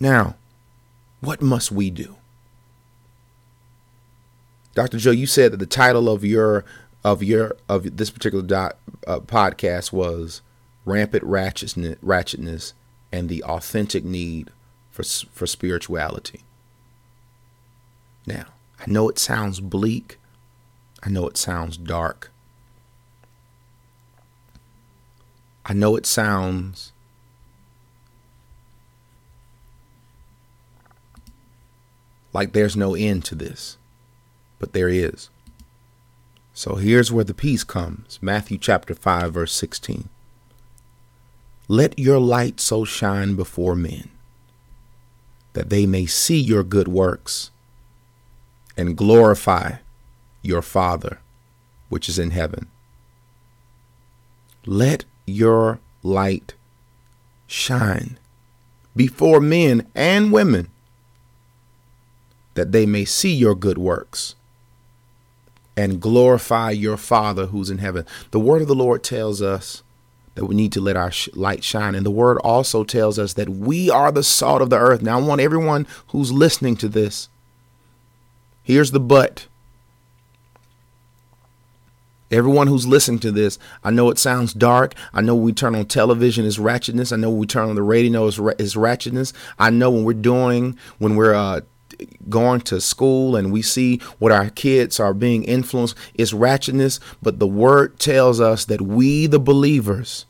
Now, 0.00 0.34
what 1.20 1.40
must 1.40 1.70
we 1.70 1.90
do? 1.90 2.16
Dr. 4.74 4.98
Joe, 4.98 5.10
you 5.10 5.26
said 5.26 5.52
that 5.52 5.58
the 5.58 5.66
title 5.66 6.08
of 6.08 6.24
your 6.24 6.64
of 7.04 7.22
your 7.22 7.56
of 7.68 7.96
this 7.96 8.10
particular 8.10 8.44
dot, 8.44 8.76
uh, 9.06 9.20
podcast 9.20 9.92
was 9.92 10.40
rampant 10.84 11.24
ratchetness, 11.24 11.96
ratchetness 11.98 12.72
and 13.10 13.28
the 13.28 13.42
authentic 13.44 14.04
need 14.04 14.50
for 14.90 15.02
for 15.02 15.46
spirituality. 15.46 16.42
Now, 18.26 18.46
I 18.80 18.90
know 18.90 19.08
it 19.08 19.18
sounds 19.18 19.60
bleak. 19.60 20.18
I 21.02 21.10
know 21.10 21.26
it 21.26 21.36
sounds 21.36 21.76
dark. 21.76 22.30
I 25.64 25.74
know 25.74 25.96
it 25.96 26.06
sounds 26.06 26.92
like 32.32 32.52
there's 32.52 32.76
no 32.76 32.94
end 32.94 33.24
to 33.26 33.34
this, 33.34 33.76
but 34.62 34.72
there 34.74 34.88
is. 34.88 35.28
So 36.54 36.76
here's 36.76 37.10
where 37.10 37.24
the 37.24 37.34
peace 37.34 37.64
comes 37.64 38.20
Matthew 38.22 38.58
chapter 38.58 38.94
5, 38.94 39.34
verse 39.34 39.52
16. 39.52 40.08
Let 41.66 41.98
your 41.98 42.20
light 42.20 42.60
so 42.60 42.84
shine 42.84 43.34
before 43.34 43.74
men 43.74 44.08
that 45.54 45.68
they 45.68 45.84
may 45.84 46.06
see 46.06 46.38
your 46.38 46.62
good 46.62 46.86
works 46.86 47.50
and 48.76 48.96
glorify 48.96 49.78
your 50.42 50.62
Father 50.62 51.18
which 51.88 52.08
is 52.08 52.20
in 52.20 52.30
heaven. 52.30 52.68
Let 54.64 55.04
your 55.26 55.80
light 56.04 56.54
shine 57.48 58.16
before 58.94 59.40
men 59.40 59.88
and 59.96 60.32
women 60.32 60.68
that 62.54 62.70
they 62.70 62.86
may 62.86 63.04
see 63.04 63.32
your 63.32 63.56
good 63.56 63.78
works 63.78 64.36
and 65.76 66.00
glorify 66.00 66.70
your 66.70 66.96
Father 66.96 67.46
who's 67.46 67.70
in 67.70 67.78
heaven. 67.78 68.06
The 68.30 68.40
word 68.40 68.62
of 68.62 68.68
the 68.68 68.74
Lord 68.74 69.02
tells 69.02 69.40
us 69.40 69.82
that 70.34 70.46
we 70.46 70.54
need 70.54 70.72
to 70.72 70.80
let 70.80 70.96
our 70.96 71.10
sh- 71.10 71.28
light 71.34 71.62
shine. 71.62 71.94
And 71.94 72.06
the 72.06 72.10
word 72.10 72.38
also 72.38 72.84
tells 72.84 73.18
us 73.18 73.34
that 73.34 73.48
we 73.48 73.90
are 73.90 74.10
the 74.10 74.22
salt 74.22 74.62
of 74.62 74.70
the 74.70 74.78
earth. 74.78 75.02
Now, 75.02 75.18
I 75.18 75.22
want 75.22 75.40
everyone 75.40 75.86
who's 76.08 76.32
listening 76.32 76.76
to 76.76 76.88
this. 76.88 77.28
Here's 78.62 78.92
the 78.92 79.00
but. 79.00 79.46
Everyone 82.30 82.66
who's 82.66 82.86
listening 82.86 83.18
to 83.20 83.30
this, 83.30 83.58
I 83.84 83.90
know 83.90 84.08
it 84.08 84.18
sounds 84.18 84.54
dark. 84.54 84.94
I 85.12 85.20
know 85.20 85.34
we 85.34 85.52
turn 85.52 85.74
on 85.74 85.84
television 85.84 86.46
is 86.46 86.56
ratchetness. 86.56 87.12
I 87.12 87.16
know 87.16 87.30
we 87.30 87.46
turn 87.46 87.68
on 87.68 87.74
the 87.74 87.82
radio 87.82 88.26
is, 88.26 88.38
is 88.58 88.74
ratchetness. 88.74 89.34
I 89.58 89.68
know 89.68 89.90
when 89.90 90.04
we're 90.04 90.14
doing, 90.14 90.78
when 90.96 91.14
we're 91.14 91.34
uh, 91.34 91.60
going 92.28 92.60
to 92.62 92.80
school 92.80 93.36
and 93.36 93.52
we 93.52 93.62
see 93.62 93.98
what 94.18 94.32
our 94.32 94.50
kids 94.50 95.00
are 95.00 95.14
being 95.14 95.44
influenced, 95.44 95.96
it's 96.14 96.32
ratchetness. 96.32 97.00
But 97.20 97.38
the 97.38 97.46
word 97.46 97.98
tells 97.98 98.40
us 98.40 98.64
that 98.66 98.80
we, 98.80 99.26
the 99.26 99.40
believers, 99.40 100.26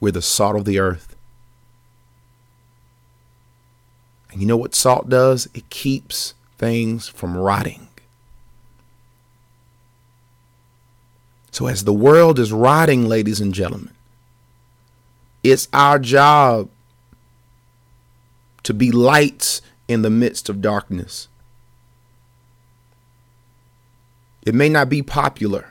we're 0.00 0.12
the 0.12 0.22
salt 0.22 0.56
of 0.56 0.64
the 0.64 0.78
earth. 0.78 1.14
And 4.30 4.40
you 4.40 4.46
know 4.46 4.56
what 4.56 4.74
salt 4.74 5.08
does? 5.08 5.48
It 5.54 5.70
keeps 5.70 6.34
things 6.58 7.08
from 7.08 7.36
rotting. 7.36 7.88
So, 11.52 11.68
as 11.68 11.84
the 11.84 11.92
world 11.92 12.40
is 12.40 12.52
rotting, 12.52 13.06
ladies 13.06 13.40
and 13.40 13.54
gentlemen, 13.54 13.94
it's 15.44 15.68
our 15.72 16.00
job 16.00 16.68
to 18.64 18.74
be 18.74 18.90
lights 18.90 19.62
in 19.88 20.02
the 20.02 20.10
midst 20.10 20.48
of 20.48 20.60
darkness. 20.60 21.28
It 24.44 24.54
may 24.54 24.68
not 24.68 24.88
be 24.88 25.02
popular. 25.02 25.70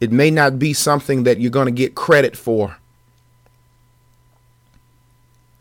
It 0.00 0.10
may 0.12 0.30
not 0.30 0.58
be 0.58 0.72
something 0.72 1.24
that 1.24 1.40
you're 1.40 1.50
going 1.50 1.66
to 1.66 1.72
get 1.72 1.94
credit 1.94 2.36
for. 2.36 2.78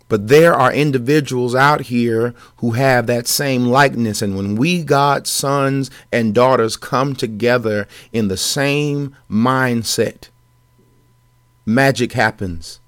But 0.08 0.28
there 0.28 0.56
are 0.56 0.74
individuals 0.74 1.54
out 1.54 1.82
here 1.82 2.34
who 2.58 2.72
have 2.72 3.06
that 3.08 3.28
same 3.28 3.68
likeness. 3.68 4.24
And 4.24 4.36
when 4.36 4.56
we, 4.56 4.84
God's 4.84 5.30
sons 5.30 5.92
and 6.12 6.34
daughters, 6.34 6.78
come 6.78 7.16
together 7.16 7.88
in 8.12 8.28
the 8.28 8.38
same 8.38 9.16
mindset, 9.30 10.30
magic 11.70 12.14
happens. 12.14 12.80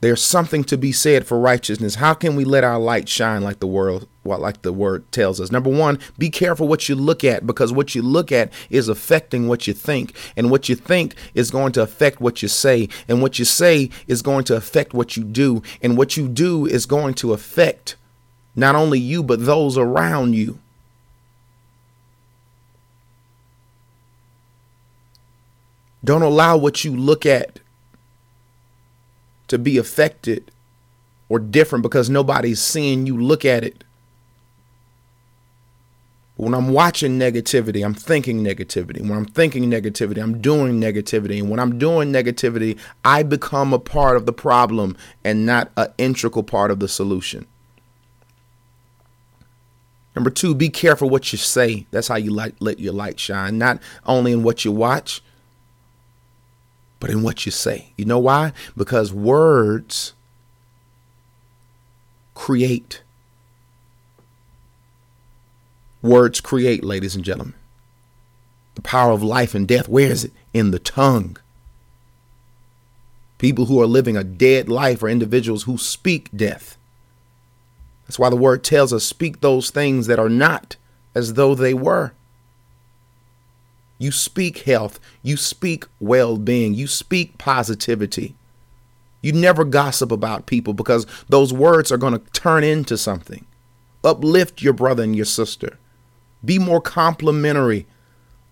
There's 0.00 0.22
something 0.22 0.64
to 0.64 0.76
be 0.76 0.92
said 0.92 1.26
for 1.26 1.40
righteousness. 1.40 1.94
How 1.94 2.12
can 2.12 2.36
we 2.36 2.44
let 2.44 2.62
our 2.62 2.78
light 2.78 3.08
shine 3.08 3.42
like 3.42 3.60
the 3.60 3.66
world, 3.66 4.06
like 4.22 4.60
the 4.60 4.72
word 4.72 5.10
tells 5.10 5.40
us? 5.40 5.50
Number 5.50 5.70
one, 5.70 5.98
be 6.18 6.28
careful 6.28 6.68
what 6.68 6.90
you 6.90 6.94
look 6.94 7.24
at 7.24 7.46
because 7.46 7.72
what 7.72 7.94
you 7.94 8.02
look 8.02 8.30
at 8.30 8.52
is 8.68 8.88
affecting 8.88 9.48
what 9.48 9.66
you 9.66 9.72
think, 9.72 10.14
and 10.36 10.50
what 10.50 10.68
you 10.68 10.74
think 10.74 11.14
is 11.32 11.50
going 11.50 11.72
to 11.72 11.82
affect 11.82 12.20
what 12.20 12.42
you 12.42 12.48
say, 12.48 12.90
and 13.08 13.22
what 13.22 13.38
you 13.38 13.46
say 13.46 13.88
is 14.06 14.20
going 14.20 14.44
to 14.44 14.54
affect 14.54 14.92
what 14.92 15.16
you 15.16 15.24
do, 15.24 15.62
and 15.80 15.96
what 15.96 16.18
you 16.18 16.28
do 16.28 16.66
is 16.66 16.84
going 16.84 17.14
to 17.14 17.32
affect 17.32 17.96
not 18.54 18.74
only 18.74 18.98
you 18.98 19.22
but 19.22 19.46
those 19.46 19.78
around 19.78 20.34
you. 20.34 20.58
Don't 26.04 26.22
allow 26.22 26.56
what 26.56 26.84
you 26.84 26.94
look 26.94 27.24
at 27.24 27.60
to 29.48 29.58
be 29.58 29.78
affected 29.78 30.50
or 31.28 31.38
different 31.38 31.82
because 31.82 32.10
nobody's 32.10 32.60
seeing 32.60 33.06
you 33.06 33.20
look 33.20 33.44
at 33.44 33.64
it. 33.64 33.82
When 36.36 36.52
I'm 36.52 36.72
watching 36.72 37.18
negativity, 37.18 37.84
I'm 37.84 37.94
thinking 37.94 38.42
negativity. 38.42 39.00
When 39.00 39.12
I'm 39.12 39.24
thinking 39.24 39.70
negativity, 39.70 40.20
I'm 40.20 40.40
doing 40.40 40.80
negativity. 40.80 41.38
And 41.38 41.48
when 41.48 41.60
I'm 41.60 41.78
doing 41.78 42.12
negativity, 42.12 42.76
I 43.04 43.22
become 43.22 43.72
a 43.72 43.78
part 43.78 44.16
of 44.16 44.26
the 44.26 44.32
problem 44.32 44.96
and 45.22 45.46
not 45.46 45.70
an 45.76 45.92
integral 45.96 46.42
part 46.42 46.72
of 46.72 46.80
the 46.80 46.88
solution. 46.88 47.46
Number 50.16 50.30
two, 50.30 50.54
be 50.54 50.68
careful 50.68 51.08
what 51.08 51.32
you 51.32 51.38
say. 51.38 51.86
That's 51.92 52.08
how 52.08 52.16
you 52.16 52.30
light, 52.30 52.56
let 52.58 52.80
your 52.80 52.92
light 52.92 53.18
shine, 53.18 53.56
not 53.58 53.80
only 54.04 54.32
in 54.32 54.42
what 54.42 54.64
you 54.64 54.72
watch, 54.72 55.22
but 57.04 57.10
in 57.10 57.22
what 57.22 57.44
you 57.44 57.52
say. 57.52 57.92
You 57.98 58.06
know 58.06 58.18
why? 58.18 58.54
Because 58.78 59.12
words 59.12 60.14
create. 62.32 63.02
Words 66.00 66.40
create, 66.40 66.82
ladies 66.82 67.14
and 67.14 67.22
gentlemen. 67.22 67.52
The 68.76 68.80
power 68.80 69.12
of 69.12 69.22
life 69.22 69.54
and 69.54 69.68
death, 69.68 69.86
where 69.86 70.10
is 70.10 70.24
it? 70.24 70.32
In 70.54 70.70
the 70.70 70.78
tongue. 70.78 71.36
People 73.36 73.66
who 73.66 73.82
are 73.82 73.86
living 73.86 74.16
a 74.16 74.24
dead 74.24 74.70
life 74.70 75.02
are 75.02 75.08
individuals 75.10 75.64
who 75.64 75.76
speak 75.76 76.30
death. 76.34 76.78
That's 78.06 78.18
why 78.18 78.30
the 78.30 78.36
word 78.36 78.64
tells 78.64 78.94
us 78.94 79.04
speak 79.04 79.42
those 79.42 79.68
things 79.68 80.06
that 80.06 80.18
are 80.18 80.30
not 80.30 80.76
as 81.14 81.34
though 81.34 81.54
they 81.54 81.74
were. 81.74 82.12
You 83.98 84.10
speak 84.10 84.58
health, 84.58 84.98
you 85.22 85.36
speak 85.36 85.86
well 86.00 86.36
being, 86.36 86.74
you 86.74 86.86
speak 86.86 87.38
positivity. 87.38 88.34
You 89.22 89.32
never 89.32 89.64
gossip 89.64 90.12
about 90.12 90.46
people 90.46 90.74
because 90.74 91.06
those 91.28 91.52
words 91.52 91.90
are 91.90 91.96
going 91.96 92.12
to 92.12 92.30
turn 92.32 92.62
into 92.62 92.98
something. 92.98 93.46
Uplift 94.02 94.60
your 94.60 94.74
brother 94.74 95.02
and 95.02 95.16
your 95.16 95.24
sister. 95.24 95.78
Be 96.44 96.58
more 96.58 96.80
complimentary 96.80 97.86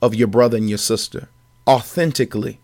of 0.00 0.14
your 0.14 0.28
brother 0.28 0.56
and 0.56 0.68
your 0.68 0.78
sister 0.78 1.28
authentically. 1.68 2.58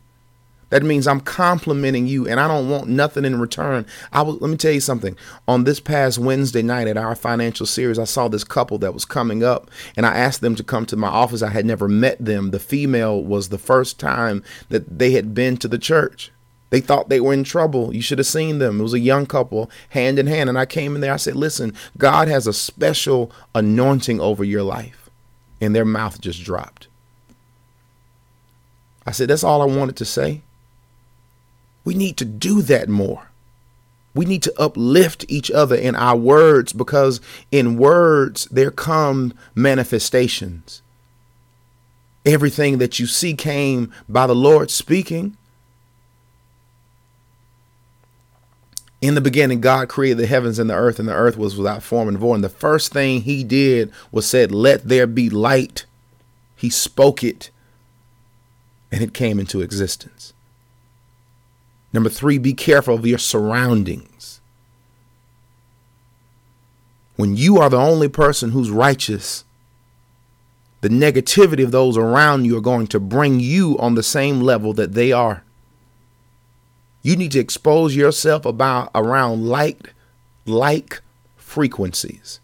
That 0.70 0.82
means 0.82 1.06
I'm 1.06 1.20
complimenting 1.20 2.06
you 2.06 2.28
and 2.28 2.38
I 2.38 2.46
don't 2.46 2.68
want 2.68 2.88
nothing 2.88 3.24
in 3.24 3.40
return. 3.40 3.86
I 4.12 4.22
was 4.22 4.40
let 4.40 4.50
me 4.50 4.56
tell 4.56 4.72
you 4.72 4.80
something. 4.80 5.16
On 5.46 5.64
this 5.64 5.80
past 5.80 6.18
Wednesday 6.18 6.62
night 6.62 6.88
at 6.88 6.96
our 6.96 7.14
financial 7.14 7.66
series, 7.66 7.98
I 7.98 8.04
saw 8.04 8.28
this 8.28 8.44
couple 8.44 8.78
that 8.78 8.94
was 8.94 9.04
coming 9.04 9.42
up 9.42 9.70
and 9.96 10.04
I 10.04 10.14
asked 10.16 10.40
them 10.40 10.54
to 10.56 10.64
come 10.64 10.84
to 10.86 10.96
my 10.96 11.08
office. 11.08 11.42
I 11.42 11.50
had 11.50 11.64
never 11.66 11.88
met 11.88 12.22
them. 12.22 12.50
The 12.50 12.58
female 12.58 13.22
was 13.22 13.48
the 13.48 13.58
first 13.58 13.98
time 13.98 14.42
that 14.68 14.98
they 14.98 15.12
had 15.12 15.34
been 15.34 15.56
to 15.58 15.68
the 15.68 15.78
church. 15.78 16.30
They 16.70 16.80
thought 16.80 17.08
they 17.08 17.20
were 17.20 17.32
in 17.32 17.44
trouble. 17.44 17.94
You 17.94 18.02
should 18.02 18.18
have 18.18 18.26
seen 18.26 18.58
them. 18.58 18.78
It 18.78 18.82
was 18.82 18.92
a 18.92 18.98
young 18.98 19.24
couple, 19.24 19.70
hand 19.90 20.18
in 20.18 20.26
hand. 20.26 20.50
And 20.50 20.58
I 20.58 20.66
came 20.66 20.94
in 20.94 21.00
there. 21.00 21.14
I 21.14 21.16
said, 21.16 21.34
Listen, 21.34 21.72
God 21.96 22.28
has 22.28 22.46
a 22.46 22.52
special 22.52 23.32
anointing 23.54 24.20
over 24.20 24.44
your 24.44 24.62
life. 24.62 25.08
And 25.60 25.74
their 25.74 25.86
mouth 25.86 26.20
just 26.20 26.44
dropped. 26.44 26.88
I 29.06 29.12
said, 29.12 29.28
That's 29.28 29.44
all 29.44 29.62
I 29.62 29.64
wanted 29.64 29.96
to 29.96 30.04
say. 30.04 30.42
We 31.88 31.94
need 31.94 32.18
to 32.18 32.26
do 32.26 32.60
that 32.60 32.90
more. 32.90 33.30
We 34.14 34.26
need 34.26 34.42
to 34.42 34.52
uplift 34.60 35.24
each 35.26 35.50
other 35.50 35.74
in 35.74 35.96
our 35.96 36.18
words 36.18 36.74
because 36.74 37.18
in 37.50 37.78
words 37.78 38.44
there 38.50 38.70
come 38.70 39.32
manifestations. 39.54 40.82
Everything 42.26 42.76
that 42.76 42.98
you 42.98 43.06
see 43.06 43.32
came 43.32 43.90
by 44.06 44.26
the 44.26 44.34
Lord 44.34 44.70
speaking. 44.70 45.38
In 49.00 49.14
the 49.14 49.22
beginning, 49.22 49.62
God 49.62 49.88
created 49.88 50.18
the 50.18 50.26
heavens 50.26 50.58
and 50.58 50.68
the 50.68 50.74
earth, 50.74 50.98
and 50.98 51.08
the 51.08 51.14
earth 51.14 51.38
was 51.38 51.56
without 51.56 51.82
form 51.82 52.06
and 52.06 52.18
void. 52.18 52.34
And 52.34 52.44
the 52.44 52.50
first 52.50 52.92
thing 52.92 53.22
he 53.22 53.42
did 53.44 53.90
was 54.12 54.28
said, 54.28 54.52
Let 54.52 54.86
there 54.86 55.06
be 55.06 55.30
light. 55.30 55.86
He 56.54 56.68
spoke 56.68 57.24
it, 57.24 57.48
and 58.92 59.02
it 59.02 59.14
came 59.14 59.40
into 59.40 59.62
existence. 59.62 60.34
Number 61.92 62.10
three, 62.10 62.38
be 62.38 62.54
careful 62.54 62.94
of 62.94 63.06
your 63.06 63.18
surroundings. 63.18 64.40
When 67.16 67.36
you 67.36 67.58
are 67.58 67.70
the 67.70 67.78
only 67.78 68.08
person 68.08 68.50
who's 68.50 68.70
righteous, 68.70 69.44
the 70.80 70.88
negativity 70.88 71.64
of 71.64 71.72
those 71.72 71.96
around 71.96 72.44
you 72.44 72.56
are 72.56 72.62
going 72.62 72.86
to 72.88 73.00
bring 73.00 73.40
you 73.40 73.76
on 73.78 73.94
the 73.94 74.02
same 74.02 74.40
level 74.40 74.72
that 74.74 74.92
they 74.92 75.10
are. 75.10 75.42
You 77.02 77.16
need 77.16 77.32
to 77.32 77.40
expose 77.40 77.96
yourself 77.96 78.44
about 78.44 78.90
around 78.94 79.46
like 79.46 79.94
like 80.46 81.00
frequencies. 81.36 82.40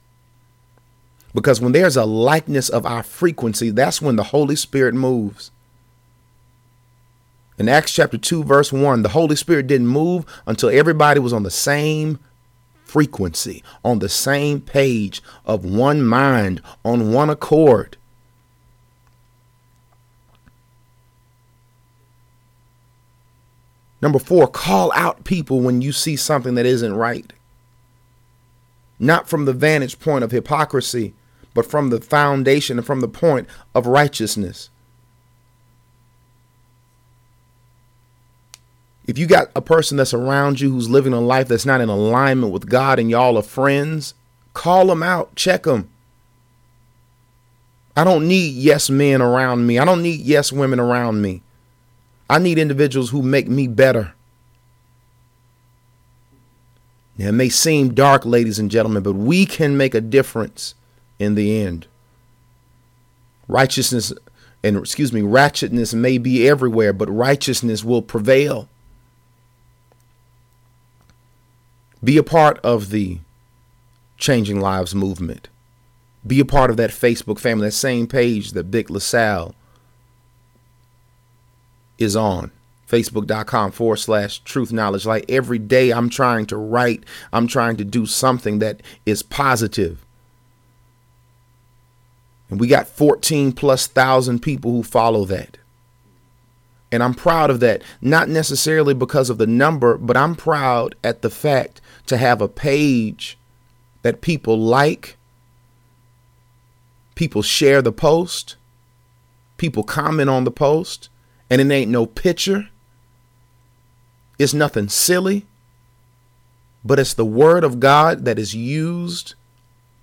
Because 1.35 1.61
when 1.61 1.72
there's 1.72 1.96
a 1.96 2.04
likeness 2.04 2.68
of 2.68 2.87
our 2.87 3.02
frequency, 3.02 3.70
that's 3.70 4.00
when 4.00 4.16
the 4.16 4.24
Holy 4.24 4.57
Spirit 4.57 4.94
moves. 4.94 5.50
In 7.59 7.69
Acts 7.69 7.93
chapter 7.93 8.19
2, 8.19 8.43
verse 8.43 8.73
1, 8.73 9.03
the 9.03 9.11
Holy 9.11 9.37
Spirit 9.37 9.67
didn't 9.67 9.87
move 9.87 10.25
until 10.47 10.71
everybody 10.71 11.21
was 11.21 11.33
on 11.33 11.45
the 11.45 11.51
same 11.51 12.19
frequency, 12.83 13.62
on 13.85 14.01
the 14.01 14.09
same 14.09 14.61
page 14.61 15.23
of 15.45 15.64
one 15.64 16.03
mind, 16.03 16.61
on 16.85 17.12
one 17.12 17.31
accord. 17.31 17.97
Number 24.03 24.19
four, 24.19 24.47
call 24.47 24.93
out 24.93 25.25
people 25.25 25.61
when 25.61 25.81
you 25.81 25.90
see 25.90 26.14
something 26.14 26.57
that 26.57 26.67
isn't 26.67 26.93
right. 26.95 27.33
Not 28.99 29.29
from 29.29 29.45
the 29.45 29.53
vantage 29.53 29.99
point 29.99 30.23
of 30.23 30.31
hypocrisy, 30.31 31.14
but 31.55 31.64
from 31.64 31.90
the 31.90 32.01
foundation 32.01 32.79
and 32.79 32.87
from 32.87 33.01
the 33.01 33.09
point 33.09 33.49
of 33.75 33.87
righteousness. 33.87 34.71
If 39.07 39.19
you 39.19 39.27
got 39.27 39.51
a 39.55 39.61
person 39.61 39.97
that's 39.97 40.14
around 40.14 40.61
you 40.61 40.71
who's 40.71 40.88
living 40.88 41.12
a 41.12 41.21
life 41.21 41.49
that's 41.49 41.67
not 41.67 41.81
in 41.81 41.88
alignment 41.88 42.53
with 42.53 42.69
God 42.69 42.99
and 42.99 43.11
y'all 43.11 43.37
are 43.37 43.43
friends, 43.43 44.14
call 44.55 44.87
them 44.87 45.03
out, 45.03 45.35
check 45.37 45.64
them. 45.64 45.90
I 47.97 48.03
don't 48.03 48.27
need 48.27 48.55
yes 48.55 48.90
men 48.90 49.21
around 49.21 49.67
me. 49.67 49.79
I 49.79 49.85
don't 49.85 50.03
need 50.03 50.21
yes 50.21 50.53
women 50.53 50.81
around 50.81 51.21
me. 51.21 51.43
I 52.29 52.38
need 52.38 52.59
individuals 52.59 53.11
who 53.11 53.23
make 53.23 53.47
me 53.47 53.69
better. 53.69 54.14
Now, 57.17 57.29
it 57.29 57.33
may 57.33 57.49
seem 57.49 57.95
dark, 57.95 58.25
ladies 58.25 58.59
and 58.59 58.71
gentlemen, 58.71 59.03
but 59.03 59.12
we 59.12 59.47
can 59.47 59.77
make 59.77 59.95
a 59.95 60.01
difference 60.01 60.75
in 61.19 61.37
the 61.37 61.61
end. 61.61 61.87
Righteousness 63.47 64.12
and, 64.64 64.79
excuse 64.79 65.12
me, 65.12 65.21
ratchetness 65.21 65.93
may 65.95 66.17
be 66.17 66.49
everywhere, 66.49 66.95
but 66.95 67.14
righteousness 67.14 67.85
will 67.85 68.01
prevail. 68.01 68.67
Be 72.05 72.19
a 72.19 72.23
part 72.23 72.59
of 72.59 72.90
the 72.90 73.21
Changing 74.19 74.61
Lives 74.61 74.95
movement. 74.95 75.49
Be 76.27 76.38
a 76.40 76.45
part 76.45 76.71
of 76.71 76.77
that 76.77 76.90
Facebook 76.90 77.38
family, 77.38 77.69
that 77.69 77.73
same 77.73 78.07
page 78.07 78.53
that 78.53 78.71
Big 78.71 78.90
LaSalle 78.90 79.55
is 81.99 82.14
on. 82.14 82.51
Facebook.com 82.88 83.73
forward 83.73 83.97
slash 83.97 84.40
truth 84.40 84.73
knowledge. 84.73 85.07
Like 85.07 85.25
every 85.29 85.59
day, 85.59 85.90
I'm 85.90 86.11
trying 86.11 86.47
to 86.47 86.57
write, 86.57 87.05
I'm 87.33 87.47
trying 87.47 87.77
to 87.79 87.85
do 87.85 88.07
something 88.07 88.59
that 88.59 88.83
is 89.07 89.23
positive. 89.23 90.05
And 92.51 92.61
we 92.61 92.69
got 92.69 92.87
14 92.87 93.53
plus 93.53 93.87
thousand 93.87 94.40
people 94.40 94.71
who 94.71 94.83
follow 94.83 95.25
that. 95.25 95.57
And 96.92 97.03
I'm 97.03 97.14
proud 97.14 97.51
of 97.51 97.61
that, 97.61 97.83
not 98.01 98.29
necessarily 98.29 98.94
because 98.94 99.31
of 99.31 99.38
the 99.38 99.47
number, 99.47 99.99
but 99.99 100.16
I'm 100.16 100.37
proud 100.37 100.94
at 101.03 101.23
the 101.23 101.31
fact 101.31 101.81
to 102.07 102.16
have 102.16 102.40
a 102.40 102.49
page 102.49 103.37
that 104.03 104.20
people 104.20 104.59
like, 104.59 105.16
people 107.14 107.42
share 107.42 107.83
the 107.83 107.92
post, 107.92 108.57
people 109.57 109.83
comment 109.83 110.31
on 110.31 110.44
the 110.44 110.51
post, 110.51 111.09
and 111.51 111.61
it 111.61 111.70
ain't 111.70 111.90
no 111.90 112.07
picture. 112.07 112.68
It's 114.38 114.55
nothing 114.55 114.88
silly, 114.88 115.47
but 116.85 116.99
it's 116.99 117.14
the 117.14 117.25
word 117.25 117.64
of 117.64 117.81
God 117.81 118.25
that 118.25 118.38
is 118.38 118.55
used 118.55 119.35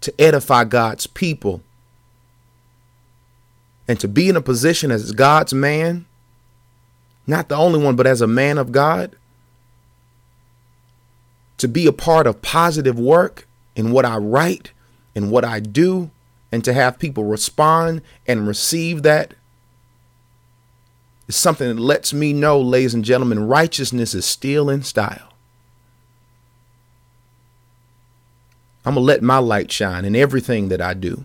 to 0.02 0.14
edify 0.20 0.64
God's 0.64 1.06
people. 1.08 1.62
And 3.88 4.00
to 4.00 4.08
be 4.08 4.30
in 4.30 4.36
a 4.36 4.42
position 4.42 4.90
as 4.90 5.12
God's 5.12 5.54
man 5.54 6.06
not 7.32 7.50
the 7.50 7.56
only 7.56 7.84
one, 7.84 7.96
but 7.96 8.06
as 8.06 8.22
a 8.22 8.28
man 8.28 8.60
of 8.60 8.72
God, 8.72 9.16
to 11.58 11.68
be 11.68 11.88
a 11.88 11.94
part 11.94 12.28
of 12.28 12.42
positive 12.42 13.00
work 13.00 13.48
in 13.76 13.92
what 13.92 14.06
I 14.06 14.18
write 14.18 14.72
and 15.16 15.32
what 15.32 15.46
I 15.46 15.60
do, 15.60 16.12
and 16.52 16.64
to 16.66 16.74
have 16.74 17.00
people 17.00 17.24
respond 17.24 18.02
and 18.28 18.48
receive 18.48 19.04
that 19.04 19.34
is 21.28 21.36
something 21.36 21.68
that 21.70 21.82
lets 21.82 22.14
me 22.14 22.34
know, 22.34 22.60
ladies 22.60 22.94
and 22.94 23.06
gentlemen, 23.06 23.48
righteousness 23.48 24.14
is 24.14 24.26
still 24.26 24.70
in 24.70 24.84
style. 24.84 25.32
I'm 28.84 28.96
going 28.96 29.04
to 29.04 29.08
let 29.08 29.22
my 29.22 29.38
light 29.38 29.72
shine 29.72 30.04
in 30.04 30.16
everything 30.16 30.68
that 30.70 30.82
I 30.82 30.94
do. 30.94 31.24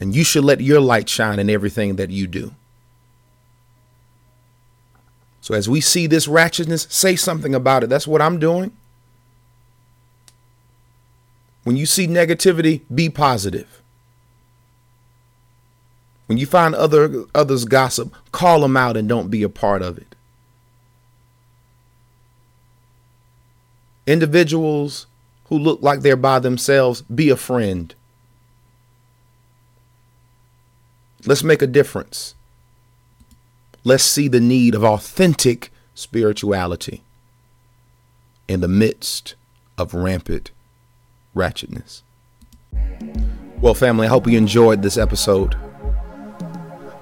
And 0.00 0.14
you 0.14 0.24
should 0.24 0.44
let 0.44 0.60
your 0.60 0.80
light 0.80 1.08
shine 1.08 1.38
in 1.38 1.50
everything 1.50 1.96
that 1.96 2.10
you 2.10 2.26
do. 2.26 2.52
So 5.42 5.54
as 5.54 5.68
we 5.68 5.80
see 5.80 6.06
this 6.06 6.28
ratchetness, 6.28 6.90
say 6.90 7.16
something 7.16 7.54
about 7.54 7.82
it. 7.82 7.90
That's 7.90 8.06
what 8.06 8.22
I'm 8.22 8.38
doing. 8.38 8.70
When 11.64 11.76
you 11.76 11.84
see 11.84 12.06
negativity, 12.06 12.82
be 12.92 13.10
positive. 13.10 13.82
When 16.26 16.38
you 16.38 16.46
find 16.46 16.74
other 16.74 17.24
others 17.34 17.64
gossip, 17.64 18.14
call 18.30 18.60
them 18.60 18.76
out 18.76 18.96
and 18.96 19.08
don't 19.08 19.30
be 19.30 19.42
a 19.42 19.48
part 19.48 19.82
of 19.82 19.98
it. 19.98 20.14
Individuals 24.06 25.06
who 25.46 25.58
look 25.58 25.82
like 25.82 26.00
they're 26.00 26.16
by 26.16 26.38
themselves, 26.38 27.02
be 27.02 27.30
a 27.30 27.36
friend. 27.36 27.94
Let's 31.26 31.42
make 31.42 31.62
a 31.62 31.66
difference. 31.66 32.34
Let's 33.84 34.04
see 34.04 34.28
the 34.28 34.40
need 34.40 34.76
of 34.76 34.84
authentic 34.84 35.72
spirituality 35.94 37.02
in 38.46 38.60
the 38.60 38.68
midst 38.68 39.34
of 39.76 39.92
rampant 39.92 40.52
ratchetness. 41.34 42.02
Well, 43.60 43.74
family, 43.74 44.06
I 44.06 44.10
hope 44.10 44.28
you 44.28 44.38
enjoyed 44.38 44.82
this 44.82 44.96
episode 44.96 45.56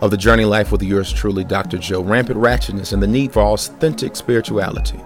of 0.00 0.10
the 0.10 0.16
Journey 0.16 0.46
Life 0.46 0.72
with 0.72 0.82
yours 0.82 1.12
truly, 1.12 1.44
Dr. 1.44 1.76
Joe. 1.76 2.00
Rampant 2.00 2.38
ratchetness 2.40 2.94
and 2.94 3.02
the 3.02 3.06
need 3.06 3.32
for 3.32 3.42
authentic 3.42 4.16
spirituality. 4.16 5.00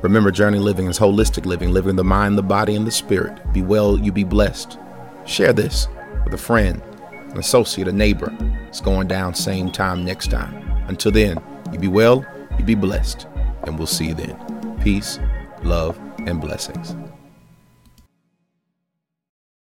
Remember, 0.00 0.30
journey 0.30 0.58
living 0.58 0.86
is 0.86 0.98
holistic 0.98 1.44
living, 1.44 1.72
living 1.72 1.96
the 1.96 2.04
mind, 2.04 2.38
the 2.38 2.42
body, 2.42 2.74
and 2.74 2.86
the 2.86 2.90
spirit. 2.90 3.52
Be 3.52 3.60
well, 3.60 3.98
you 3.98 4.12
be 4.12 4.24
blessed. 4.24 4.78
Share 5.26 5.52
this 5.52 5.88
with 6.24 6.32
a 6.32 6.38
friend, 6.38 6.80
an 7.12 7.38
associate, 7.38 7.88
a 7.88 7.92
neighbor. 7.92 8.34
It's 8.68 8.80
going 8.80 9.08
down 9.08 9.34
same 9.34 9.70
time 9.70 10.02
next 10.02 10.30
time. 10.30 10.75
Until 10.88 11.12
then, 11.12 11.38
you 11.72 11.78
be 11.78 11.88
well, 11.88 12.24
you 12.58 12.64
be 12.64 12.74
blessed, 12.74 13.26
and 13.64 13.76
we'll 13.76 13.86
see 13.86 14.08
you 14.08 14.14
then. 14.14 14.78
Peace, 14.82 15.18
love, 15.62 15.98
and 16.26 16.40
blessings. 16.40 16.94